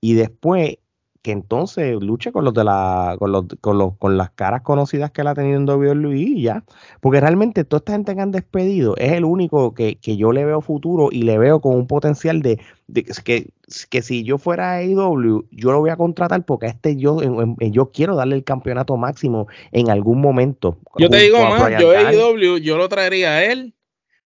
Y 0.00 0.12
después 0.12 0.76
que 1.24 1.32
entonces 1.32 1.96
luche 2.02 2.32
con 2.32 2.44
los 2.44 2.52
de 2.52 2.64
la, 2.64 3.16
con 3.18 3.32
los, 3.32 3.46
con 3.62 3.78
los, 3.78 3.96
con 3.96 4.18
las 4.18 4.30
caras 4.32 4.60
conocidas 4.60 5.10
que 5.10 5.22
él 5.22 5.26
ha 5.28 5.34
tenido 5.34 5.56
en 5.56 5.66
WWE 5.66 6.18
y 6.18 6.42
ya. 6.42 6.64
Porque 7.00 7.18
realmente 7.18 7.64
toda 7.64 7.78
esta 7.78 7.92
gente 7.92 8.14
que 8.14 8.20
han 8.20 8.30
despedido 8.30 8.94
es 8.98 9.12
el 9.12 9.24
único 9.24 9.72
que, 9.72 9.96
que 9.96 10.18
yo 10.18 10.32
le 10.32 10.44
veo 10.44 10.60
futuro 10.60 11.08
y 11.10 11.22
le 11.22 11.38
veo 11.38 11.62
con 11.62 11.76
un 11.76 11.86
potencial 11.86 12.42
de, 12.42 12.60
de 12.88 13.04
que, 13.24 13.48
que 13.88 14.02
si 14.02 14.22
yo 14.22 14.36
fuera 14.36 14.72
a 14.72 14.76
AEW, 14.80 15.46
yo 15.50 15.72
lo 15.72 15.80
voy 15.80 15.88
a 15.88 15.96
contratar 15.96 16.44
porque 16.44 16.66
a 16.66 16.68
este 16.68 16.94
yo, 16.96 17.18
yo 17.58 17.90
quiero 17.90 18.16
darle 18.16 18.36
el 18.36 18.44
campeonato 18.44 18.98
máximo 18.98 19.48
en 19.72 19.88
algún 19.88 20.20
momento. 20.20 20.78
Yo 20.98 21.08
te 21.08 21.20
digo 21.20 21.38
más, 21.38 21.80
yo 21.80 21.90
AEW, 21.92 22.58
yo 22.58 22.76
lo 22.76 22.86
traería 22.90 23.30
a 23.30 23.44
él, 23.46 23.74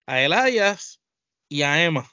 a 0.06 0.20
Elias 0.20 1.00
y 1.48 1.62
a 1.62 1.84
Emma. 1.84 2.08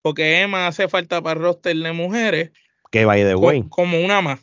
Porque 0.00 0.42
Emma 0.42 0.68
hace 0.68 0.86
falta 0.86 1.20
para 1.20 1.40
el 1.40 1.44
roster 1.44 1.76
de 1.76 1.92
mujeres 1.92 2.52
que 2.90 3.04
vaya 3.04 3.26
de 3.26 3.34
way. 3.34 3.64
Como 3.68 4.00
una 4.00 4.20
más. 4.20 4.40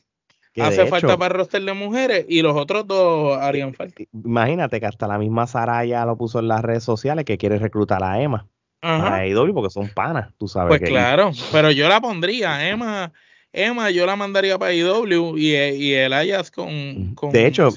Hace 0.59 0.87
falta 0.87 1.17
para 1.17 1.33
el 1.33 1.39
roster 1.39 1.61
de 1.61 1.73
mujeres 1.73 2.25
y 2.27 2.41
los 2.41 2.55
otros 2.55 2.87
dos 2.87 3.37
harían 3.37 3.73
falta. 3.73 4.03
Imagínate 4.11 4.79
que 4.79 4.85
hasta 4.87 5.07
la 5.07 5.17
misma 5.17 5.45
Saraya 5.45 6.05
lo 6.05 6.17
puso 6.17 6.39
en 6.39 6.47
las 6.47 6.61
redes 6.61 6.83
sociales 6.83 7.25
que 7.25 7.37
quiere 7.37 7.59
reclutar 7.59 8.03
a 8.03 8.19
Emma. 8.21 8.47
Para 8.79 9.17
AEW 9.17 9.53
porque 9.53 9.69
son 9.69 9.89
panas, 9.89 10.33
tú 10.37 10.47
sabes. 10.47 10.69
Pues 10.69 10.89
claro, 10.89 11.31
pero 11.51 11.71
yo 11.71 11.89
la 11.89 11.99
pondría. 11.99 12.69
Emma, 12.69 13.11
Emma 13.51 13.89
yo 13.89 14.05
la 14.05 14.15
mandaría 14.15 14.57
para 14.57 14.71
AEW 14.71 15.37
y, 15.37 15.55
y 15.55 15.93
el 15.93 16.13
Ayas 16.13 16.51
con, 16.51 17.13
con, 17.15 17.31
De 17.31 17.47
hecho, 17.47 17.69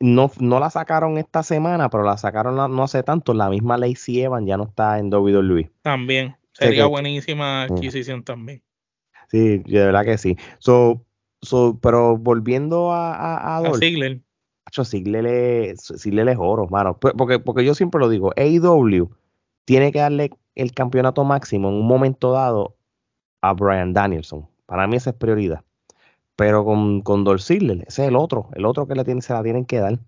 no, 0.00 0.30
no 0.38 0.60
la 0.60 0.70
sacaron 0.70 1.18
esta 1.18 1.42
semana, 1.42 1.88
pero 1.88 2.04
la 2.04 2.16
sacaron 2.18 2.56
no 2.56 2.82
hace 2.82 3.02
tanto. 3.02 3.32
La 3.32 3.48
misma 3.48 3.78
Lacey 3.78 4.20
Evan 4.20 4.46
ya 4.46 4.56
no 4.56 4.64
está 4.64 4.98
en 4.98 5.12
WWE. 5.12 5.70
También. 5.82 6.36
Sería 6.52 6.86
buenísima 6.86 7.62
adquisición 7.62 8.22
también. 8.22 8.62
Sí, 9.34 9.58
de 9.66 9.84
verdad 9.86 10.04
que 10.04 10.16
sí. 10.16 10.36
So, 10.58 11.04
so, 11.42 11.76
pero 11.82 12.16
volviendo 12.16 12.92
a, 12.92 13.12
a, 13.16 13.56
a, 13.56 13.74
Sigler. 14.84 15.76
Sigler 15.76 16.28
es 16.28 16.36
oro, 16.38 16.68
mano. 16.68 16.96
Porque, 16.96 17.40
porque 17.40 17.64
yo 17.64 17.74
siempre 17.74 17.98
lo 17.98 18.08
digo, 18.08 18.32
AEW 18.36 19.10
tiene 19.64 19.90
que 19.90 19.98
darle 19.98 20.30
el 20.54 20.72
campeonato 20.72 21.24
máximo 21.24 21.68
en 21.68 21.74
un 21.74 21.86
momento 21.88 22.30
dado 22.30 22.76
a 23.40 23.54
Brian 23.54 23.92
Danielson. 23.92 24.46
Para 24.66 24.86
mí 24.86 24.98
esa 24.98 25.10
es 25.10 25.16
prioridad. 25.16 25.64
Pero 26.36 26.64
con, 26.64 27.00
con 27.00 27.26
Ziggler, 27.40 27.84
ese 27.88 28.02
es 28.02 28.08
el 28.10 28.16
otro, 28.16 28.50
el 28.54 28.64
otro 28.64 28.86
que 28.86 28.94
le 28.94 29.04
tiene, 29.04 29.20
se 29.20 29.32
la 29.32 29.42
tienen 29.42 29.64
que 29.64 29.80
dar. 29.80 29.98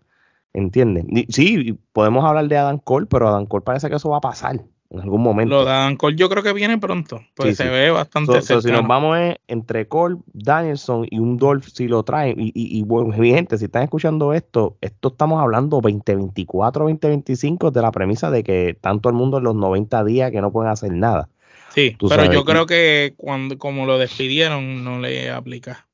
¿Entiendes? 0.52 1.04
Sí, 1.30 1.80
podemos 1.92 2.24
hablar 2.24 2.46
de 2.46 2.56
Adam 2.56 2.78
Cole, 2.78 3.06
pero 3.06 3.26
Adam 3.26 3.46
Cole 3.46 3.62
parece 3.64 3.90
que 3.90 3.96
eso 3.96 4.08
va 4.08 4.18
a 4.18 4.20
pasar 4.20 4.60
en 4.90 5.00
algún 5.00 5.22
momento. 5.22 5.54
Lo 5.54 5.64
de 5.64 5.70
Adam 5.70 5.96
Cole 5.96 6.16
yo 6.16 6.28
creo 6.28 6.42
que 6.42 6.52
viene 6.52 6.78
pronto, 6.78 7.22
pues 7.34 7.56
se 7.56 7.68
ve 7.68 7.90
bastante 7.90 8.40
so, 8.42 8.60
Si 8.60 8.70
nos 8.70 8.86
vamos 8.86 9.18
entre 9.48 9.88
Cole, 9.88 10.16
Danielson 10.32 11.06
y 11.10 11.18
un 11.18 11.36
Dolph, 11.36 11.66
si 11.72 11.88
lo 11.88 12.02
traen, 12.02 12.36
y, 12.38 12.52
y, 12.54 12.82
bueno, 12.82 13.16
mi 13.16 13.30
gente, 13.30 13.58
si 13.58 13.66
están 13.66 13.82
escuchando 13.82 14.32
esto, 14.32 14.76
esto 14.80 15.08
estamos 15.08 15.40
hablando 15.40 15.80
2024, 15.80 16.84
2025 16.84 17.70
de 17.70 17.82
la 17.82 17.92
premisa 17.92 18.30
de 18.30 18.44
que 18.44 18.76
tanto 18.80 19.08
el 19.08 19.14
mundo 19.14 19.38
en 19.38 19.44
los 19.44 19.54
90 19.54 20.04
días 20.04 20.30
que 20.30 20.40
no 20.40 20.52
pueden 20.52 20.70
hacer 20.70 20.92
nada. 20.92 21.28
Sí, 21.74 21.94
pero 22.08 22.32
yo 22.32 22.44
creo 22.44 22.64
que 22.64 23.12
cuando 23.18 23.58
como 23.58 23.84
lo 23.84 23.98
despidieron 23.98 24.82
no 24.82 24.98
le 24.98 25.30
aplica. 25.30 25.85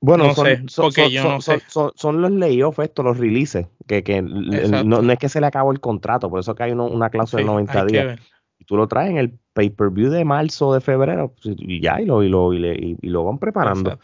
Bueno, 0.00 0.32
son, 0.34 0.68
son, 0.68 2.22
los 2.22 2.30
layoffs 2.30 2.78
estos, 2.78 3.04
los 3.04 3.18
releases, 3.18 3.66
que, 3.86 4.04
que 4.04 4.22
no, 4.22 5.12
es 5.12 5.18
que 5.18 5.28
se 5.28 5.40
le 5.40 5.46
acabó 5.46 5.72
el 5.72 5.80
contrato, 5.80 6.30
por 6.30 6.38
eso 6.38 6.54
que 6.54 6.62
hay 6.62 6.72
una 6.72 7.10
cláusula 7.10 7.42
de 7.42 7.46
90 7.46 7.84
días. 7.86 8.20
Y 8.60 8.64
tú 8.64 8.76
lo 8.76 8.86
traes 8.86 9.10
en 9.10 9.18
el 9.18 9.38
pay-per-view 9.54 10.10
de 10.10 10.24
marzo 10.24 10.68
o 10.68 10.74
de 10.74 10.80
febrero, 10.80 11.34
pues, 11.42 11.56
y 11.58 11.80
ya, 11.80 12.00
y 12.00 12.06
lo, 12.06 12.22
y 12.22 12.28
lo, 12.28 12.52
y, 12.52 12.96
lo 13.02 13.24
van 13.24 13.38
preparando. 13.38 13.98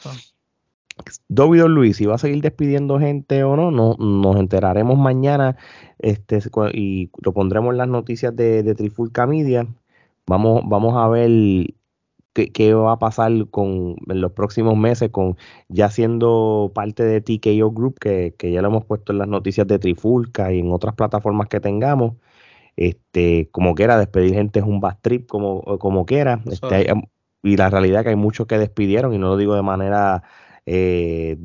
Luis, 1.69 1.97
si 1.97 2.07
va 2.07 2.17
a 2.17 2.19
seguir 2.19 2.41
despidiendo 2.43 2.99
gente 2.99 3.45
o 3.45 3.57
no, 3.57 3.71
no 3.71 3.97
nos 3.99 4.37
enteraremos 4.37 4.99
mañana 4.99 5.57
este, 5.99 6.41
y 6.73 7.11
lo 7.23 7.33
pondremos 7.33 7.73
en 7.73 7.79
las 7.79 7.89
noticias 7.89 8.35
de, 8.35 8.63
de 8.63 8.75
Trifulca 8.75 9.27
Media. 9.27 9.67
Vamos, 10.27 10.63
vamos 10.67 10.95
a 10.97 11.09
ver 11.09 11.31
qué, 12.35 12.75
va 12.75 12.92
a 12.92 12.99
pasar 12.99 13.33
con, 13.51 13.97
en 14.09 14.20
los 14.20 14.33
próximos 14.33 14.77
meses 14.77 15.11
con 15.11 15.37
ya 15.68 15.88
siendo 15.90 16.73
parte 16.75 17.05
de 17.05 17.20
TKO 17.20 17.70
Group, 17.70 17.99
que, 18.01 18.35
ya 18.40 18.61
lo 18.62 18.68
hemos 18.68 18.85
puesto 18.85 19.12
en 19.12 19.18
las 19.18 19.29
noticias 19.29 19.66
de 19.66 19.79
Trifulca 19.79 20.53
y 20.53 20.61
en 20.61 20.73
otras 20.73 20.94
plataformas 20.94 21.49
que 21.49 21.61
tengamos. 21.61 22.14
Este, 22.77 23.49
como 23.53 23.75
quiera, 23.75 23.99
despedir 23.99 24.35
gente 24.35 24.59
es 24.59 24.66
un 24.66 24.81
bad 24.81 24.99
trip, 25.01 25.29
como, 25.29 25.62
como 25.79 26.07
quiera. 26.07 26.42
Este, 26.51 26.92
y 27.42 27.57
la 27.57 27.70
realidad 27.70 28.01
es 28.01 28.05
que 28.05 28.11
hay 28.11 28.16
muchos 28.16 28.47
que 28.47 28.59
despidieron, 28.59 29.14
y 29.14 29.18
no 29.18 29.29
lo 29.29 29.37
digo 29.37 29.55
de 29.55 29.62
manera 29.62 30.25
eh, 30.66 31.38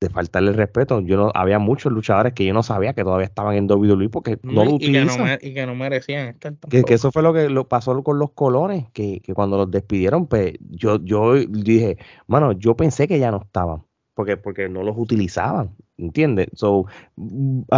de 0.00 0.08
faltarle 0.10 0.50
el 0.50 0.56
respeto. 0.56 1.00
Yo 1.00 1.16
no, 1.16 1.32
había 1.34 1.58
muchos 1.58 1.92
luchadores 1.92 2.32
que 2.32 2.44
yo 2.44 2.54
no 2.54 2.62
sabía 2.62 2.92
que 2.92 3.02
todavía 3.02 3.26
estaban 3.26 3.56
en 3.56 3.70
WWE 3.70 4.08
porque 4.08 4.38
no, 4.42 4.64
lo 4.64 4.74
utilizan. 4.74 5.38
Y 5.42 5.54
que 5.54 5.66
no, 5.66 5.74
merecían 5.74 6.28
estar 6.28 6.54
que, 6.70 6.84
que, 6.84 6.94
eso 6.94 7.10
fue 7.10 7.22
lo 7.22 7.32
que 7.32 7.48
lo 7.48 7.66
pasó 7.68 8.02
con 8.02 8.18
los 8.18 8.30
colones, 8.32 8.86
que, 8.92 9.20
que, 9.20 9.34
cuando 9.34 9.56
los 9.56 9.70
despidieron, 9.70 10.26
pues 10.26 10.54
yo, 10.70 11.02
yo 11.02 11.34
dije, 11.34 11.98
mano, 12.26 12.52
yo 12.52 12.76
pensé 12.76 13.08
que 13.08 13.18
ya 13.18 13.30
no 13.30 13.38
estaban, 13.38 13.82
porque, 14.14 14.36
porque 14.36 14.68
no 14.68 14.82
los 14.82 14.96
utilizaban, 14.96 15.74
¿entiendes? 15.96 16.48
So, 16.54 16.86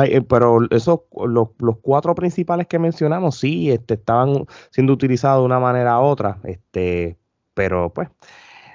eh, 0.04 0.20
pero 0.22 0.60
esos, 0.70 1.00
los, 1.26 1.48
los 1.58 1.78
cuatro 1.80 2.14
principales 2.14 2.66
que 2.66 2.78
mencionamos, 2.78 3.38
sí, 3.38 3.70
este, 3.70 3.94
estaban 3.94 4.44
siendo 4.70 4.92
utilizados 4.92 5.42
de 5.42 5.46
una 5.46 5.60
manera 5.60 5.98
u 6.00 6.02
otra, 6.02 6.38
este, 6.44 7.16
pero 7.54 7.92
pues 7.94 8.08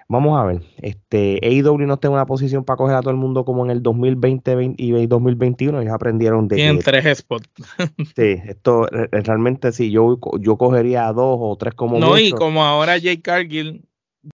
Vamos 0.08 0.40
a 0.40 0.46
ver, 0.46 0.62
este 0.78 1.40
AEW 1.42 1.80
no 1.88 1.96
está 1.96 2.08
en 2.08 2.14
una 2.14 2.28
posición 2.28 2.64
para 2.64 2.78
coger 2.78 2.96
a 2.96 3.02
todo 3.02 3.10
el 3.10 3.18
mundo 3.18 3.44
como 3.44 3.66
en 3.66 3.72
el 3.72 3.82
2020 3.82 4.76
y 4.78 5.08
2021, 5.08 5.82
ellos 5.82 5.94
aprendieron 5.94 6.48
de... 6.48 6.58
Tienen 6.58 6.80
tres 6.80 7.18
spots. 7.18 7.50
sí, 8.16 8.40
esto 8.46 8.86
realmente 9.12 9.72
sí, 9.72 9.90
yo, 9.90 10.20
yo 10.40 10.58
cogería 10.58 11.08
a 11.08 11.14
dos 11.14 11.38
o 11.40 11.58
tres 11.58 11.74
como 11.74 11.98
No, 11.98 12.20
y 12.20 12.32
como 12.32 12.64
ahora 12.64 13.00
Jake 13.00 13.24
Cargill 13.24 13.84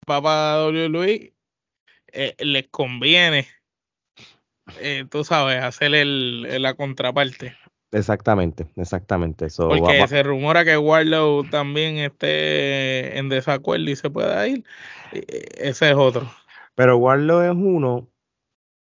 va 0.10 0.22
para 0.22 0.68
WWE, 0.68 1.34
eh, 2.12 2.36
les 2.40 2.68
conviene, 2.68 3.48
eh, 4.82 5.06
tú 5.10 5.24
sabes, 5.24 5.64
hacer 5.64 5.96
el, 5.96 6.62
la 6.62 6.74
contraparte. 6.74 7.56
Exactamente, 7.92 8.68
exactamente. 8.78 9.48
Porque 9.58 10.08
se 10.08 10.24
rumora 10.24 10.64
que 10.64 10.78
Warlow 10.78 11.44
también 11.50 11.98
esté 11.98 13.18
en 13.18 13.28
desacuerdo 13.28 13.90
y 13.90 13.96
se 13.96 14.10
pueda 14.10 14.48
ir. 14.48 14.64
Ese 15.12 15.90
es 15.90 15.96
otro. 15.96 16.32
Pero 16.76 16.98
Warlow 16.98 17.42
es 17.42 17.52
uno 17.52 18.08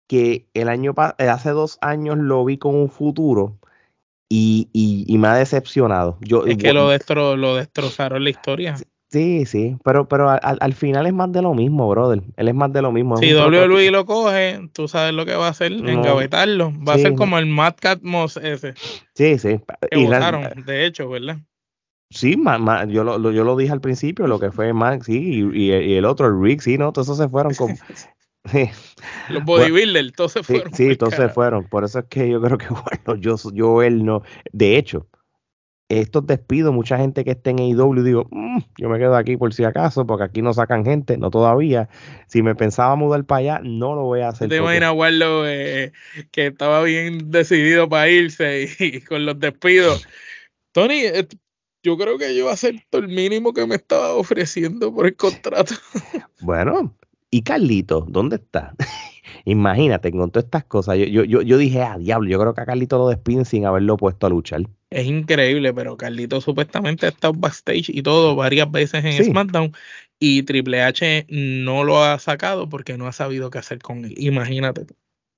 que 0.08 0.47
el 0.54 0.69
año 0.69 0.93
eh, 1.17 1.28
hace 1.28 1.50
dos 1.50 1.78
años 1.82 2.17
lo 2.17 2.45
vi 2.45 2.58
con 2.58 2.76
un 2.76 2.89
futuro 2.89 3.58
y, 4.30 4.69
y, 4.71 5.17
me 5.17 5.28
ha 5.28 5.36
decepcionado. 5.36 6.17
Yo, 6.21 6.45
es 6.45 6.58
que 6.58 6.71
lo, 6.71 6.88
destro, 6.88 7.36
lo 7.36 7.58
destrozaron 7.58 8.24
la 8.24 8.30
historia. 8.30 8.78
Sí, 9.12 9.45
sí, 9.45 9.76
pero, 9.84 10.08
pero 10.08 10.30
al, 10.30 10.74
final 10.74 11.06
es 11.06 11.13
más 11.13 11.30
de 11.34 11.41
lo 11.41 11.54
mismo, 11.54 11.89
brother. 11.89 12.24
Él 12.38 12.47
es 12.47 12.56
más 12.56 12.71
de 12.71 12.82
lo 12.82 12.93
mismo. 12.93 13.17
Si 13.17 13.34
WWE 13.34 13.91
lo 13.91 14.06
coge, 14.06 14.69
tú 14.71 14.88
sabes 14.88 15.13
lo 15.13 15.26
que 15.26 15.36
va 15.36 15.47
a 15.47 15.50
hacer, 15.50 15.74
engavetarlo. 15.74 16.71
Va 16.88 16.93
a 16.93 16.97
ser 16.97 17.15
como 17.15 17.38
el 17.38 17.45
Mad 17.45 17.76
Cat 17.78 18.00
Moss 18.04 18.38
ese. 18.38 18.74
Sí, 19.13 19.38
sí. 19.38 19.60
Que 19.89 20.06
votaron, 20.06 20.63
de 20.65 20.86
hecho, 20.86 21.10
¿verdad? 21.10 21.39
Sí, 22.10 22.41
yo, 22.88 23.04
lo, 23.04 23.32
yo 23.32 23.43
lo 23.43 23.58
dije 23.58 23.71
al 23.71 23.82
principio, 23.82 24.28
lo 24.28 24.39
que 24.39 24.52
fue 24.52 24.71
Max, 24.74 25.06
sí, 25.06 25.45
y, 25.54 25.71
el 25.71 26.06
otro, 26.06 26.28
el 26.28 26.41
Rick, 26.41 26.62
sí, 26.62 26.78
¿no? 26.78 26.93
Todos 26.93 27.08
esos 27.08 27.17
se 27.17 27.28
fueron 27.28 27.54
con... 27.56 27.76
Los 29.30 29.43
bodybuilders, 29.45 30.13
todos 30.13 30.34
se 30.34 30.43
fueron. 30.43 30.74
Sí, 30.74 30.95
todos 30.95 31.15
se 31.15 31.30
fueron. 31.30 31.67
Por 31.67 31.84
eso 31.84 32.00
es 32.00 32.06
que 32.06 32.30
yo 32.30 32.41
creo 32.41 32.58
que, 32.58 32.67
bueno, 33.06 33.21
yo, 33.21 33.36
yo 33.54 33.82
él 33.82 34.04
no... 34.06 34.24
De 34.52 34.78
hecho, 34.78 35.08
estos 35.99 36.25
despidos, 36.25 36.73
mucha 36.73 36.97
gente 36.97 37.25
que 37.25 37.32
esté 37.32 37.49
en 37.49 37.60
AEW, 37.60 38.04
digo, 38.04 38.27
mm, 38.32 38.60
yo 38.77 38.89
me 38.89 38.97
quedo 38.97 39.15
aquí 39.15 39.36
por 39.36 39.54
si 39.54 39.63
acaso, 39.63 40.06
porque 40.06 40.23
aquí 40.23 40.41
no 40.41 40.54
sacan 40.54 40.86
gente, 40.86 41.17
no 41.17 41.30
todavía. 41.30 41.89
Si 42.27 42.41
me 42.41 42.56
pensaba 42.56 42.95
mudar 42.95 43.25
para 43.25 43.39
allá, 43.39 43.62
no 43.63 43.95
lo 43.95 44.04
voy 44.04 44.21
a 44.21 44.30
hacer. 44.30 44.47
¿Te 44.49 44.58
imaginas, 44.58 44.93
Warlow, 44.93 45.43
eh, 45.45 45.91
que 46.32 46.47
estaba 46.47 46.84
bien 46.84 47.30
decidido 47.32 47.89
para 47.89 48.10
irse 48.10 48.69
y, 48.80 49.01
con 49.01 49.25
los 49.25 49.39
despidos? 49.39 50.08
Tony, 50.71 51.01
eh, 51.01 51.27
yo 51.84 51.97
creo 51.97 52.17
que 52.17 52.36
yo 52.36 52.49
acepto 52.49 52.99
el 52.99 53.08
mínimo 53.08 53.54
que 53.54 53.65
me 53.65 53.75
estaba 53.75 54.13
ofreciendo 54.13 54.93
por 54.93 55.08
el 55.08 55.15
contrato. 55.15 55.75
bueno, 56.41 56.95
¿y 57.30 57.41
Carlito? 57.41 58.06
¿Dónde 58.08 58.38
está? 58.38 58.75
Imagínate, 59.45 60.12
con 60.12 60.32
todas 60.32 60.45
estas 60.45 60.65
cosas, 60.65 60.97
yo, 60.97 61.06
yo, 61.06 61.23
yo, 61.23 61.41
yo 61.41 61.58
dije, 61.58 61.82
ah, 61.82 61.97
diablo, 61.97 62.30
yo 62.30 62.39
creo 62.39 62.54
que 62.54 62.62
a 62.62 62.65
Carlito 62.65 62.97
lo 62.97 63.10
despiden 63.10 63.45
sin 63.45 63.65
haberlo 63.65 63.97
puesto 63.97 64.27
a 64.27 64.30
luchar. 64.30 64.62
Es 64.91 65.08
increíble, 65.08 65.73
pero 65.73 65.95
Carlito 65.95 66.41
supuestamente 66.41 67.06
ha 67.06 67.10
estado 67.10 67.34
backstage 67.34 67.89
y 67.89 68.04
todo 68.04 68.36
varias 68.36 68.69
veces 68.69 69.06
en 69.06 69.23
SmackDown 69.23 69.71
y 70.19 70.43
Triple 70.43 70.82
H 70.84 71.25
no 71.30 71.86
lo 71.86 72.04
ha 72.04 72.19
sacado 72.19 72.67
porque 72.67 72.97
no 72.97 73.08
ha 73.08 73.13
sabido 73.13 73.49
qué 73.49 73.60
hacer 73.60 73.80
con 73.80 74.04
él. 74.04 74.13
Imagínate. 74.17 74.86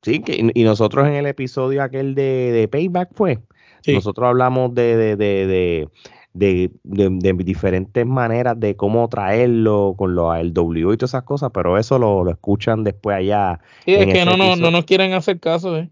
Sí, 0.01 0.21
que, 0.21 0.51
y 0.53 0.63
nosotros 0.63 1.07
en 1.07 1.13
el 1.13 1.27
episodio 1.27 1.83
aquel 1.83 2.15
de, 2.15 2.51
de 2.51 2.67
Payback 2.67 3.11
fue, 3.13 3.39
Nosotros 3.87 4.27
hablamos 4.27 4.73
de, 4.73 4.97
de, 4.97 5.15
de, 5.15 5.87
de, 6.33 6.71
de, 6.83 7.33
diferentes 7.33 8.05
maneras 8.07 8.59
de 8.59 8.75
cómo 8.75 9.07
traerlo 9.07 9.93
con 9.95 10.15
lo, 10.15 10.33
el 10.33 10.51
W 10.51 10.93
y 10.93 10.97
todas 10.97 11.11
esas 11.11 11.23
cosas, 11.23 11.51
pero 11.53 11.77
eso 11.77 11.99
lo, 11.99 12.27
escuchan 12.29 12.83
después 12.83 13.17
allá. 13.17 13.61
Sí, 13.85 13.93
es 13.93 14.11
que 14.11 14.25
no, 14.25 14.35
no, 14.35 14.55
no 14.55 14.71
nos 14.71 14.85
quieren 14.85 15.13
hacer 15.13 15.39
caso, 15.39 15.77
¿eh? 15.77 15.89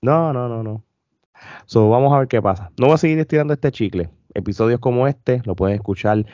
No, 0.00 0.32
no, 0.32 0.48
no, 0.48 0.62
no. 0.62 0.82
So, 1.66 1.88
vamos 1.88 2.12
a 2.12 2.18
ver 2.18 2.28
qué 2.28 2.42
pasa. 2.42 2.70
No 2.78 2.86
voy 2.86 2.94
a 2.94 2.98
seguir 2.98 3.18
estirando 3.18 3.54
este 3.54 3.70
chicle. 3.70 4.10
Episodios 4.34 4.80
como 4.80 5.06
este 5.06 5.42
lo 5.44 5.54
pueden 5.54 5.76
escuchar 5.76 6.24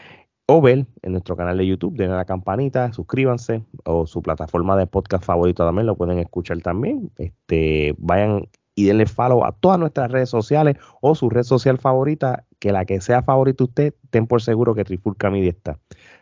o 0.47 0.63
ver 0.63 0.87
en 1.03 1.13
nuestro 1.13 1.37
canal 1.37 1.59
de 1.59 1.67
YouTube, 1.67 1.95
denle 1.97 2.17
la 2.17 2.25
campanita, 2.25 2.93
suscríbanse, 2.93 3.65
o 3.85 4.07
su 4.07 4.23
plataforma 4.23 4.79
de 4.79 4.87
podcast 4.87 5.23
favorito 5.23 5.65
también 5.65 5.87
lo 5.87 5.95
pueden 5.95 6.19
escuchar 6.19 6.59
también. 6.63 7.11
Este, 7.19 7.95
vayan 7.99 8.49
y 8.75 8.85
denle 8.85 9.07
follow 9.07 9.45
a 9.45 9.53
todas 9.53 9.79
nuestras 9.79 10.11
redes 10.11 10.31
sociales 10.31 10.77
o 11.03 11.15
su 11.15 11.29
red 11.29 11.43
social 11.43 11.79
favorita, 11.79 12.45
que 12.61 12.73
la 12.73 12.87
que 12.87 13.01
sea 13.01 13.23
favorita 13.23 13.65
usted, 13.65 13.95
ten 14.11 14.27
por 14.27 14.41
seguro 14.41 14.75
que 14.75 14.85
Trifulca 14.85 15.31
Media 15.31 15.51
está. 15.51 15.79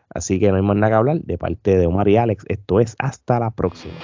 Así 0.08 0.40
que 0.40 0.50
no 0.50 0.56
hay 0.56 0.62
más 0.62 0.76
nada 0.76 0.90
que 0.90 0.96
hablar. 0.96 1.20
De 1.20 1.36
parte 1.38 1.76
de 1.76 1.86
Omar 1.86 2.08
y 2.08 2.16
Alex, 2.16 2.44
esto 2.48 2.80
es 2.80 2.96
hasta 2.98 3.38
la 3.38 3.50
próxima. 3.50 3.94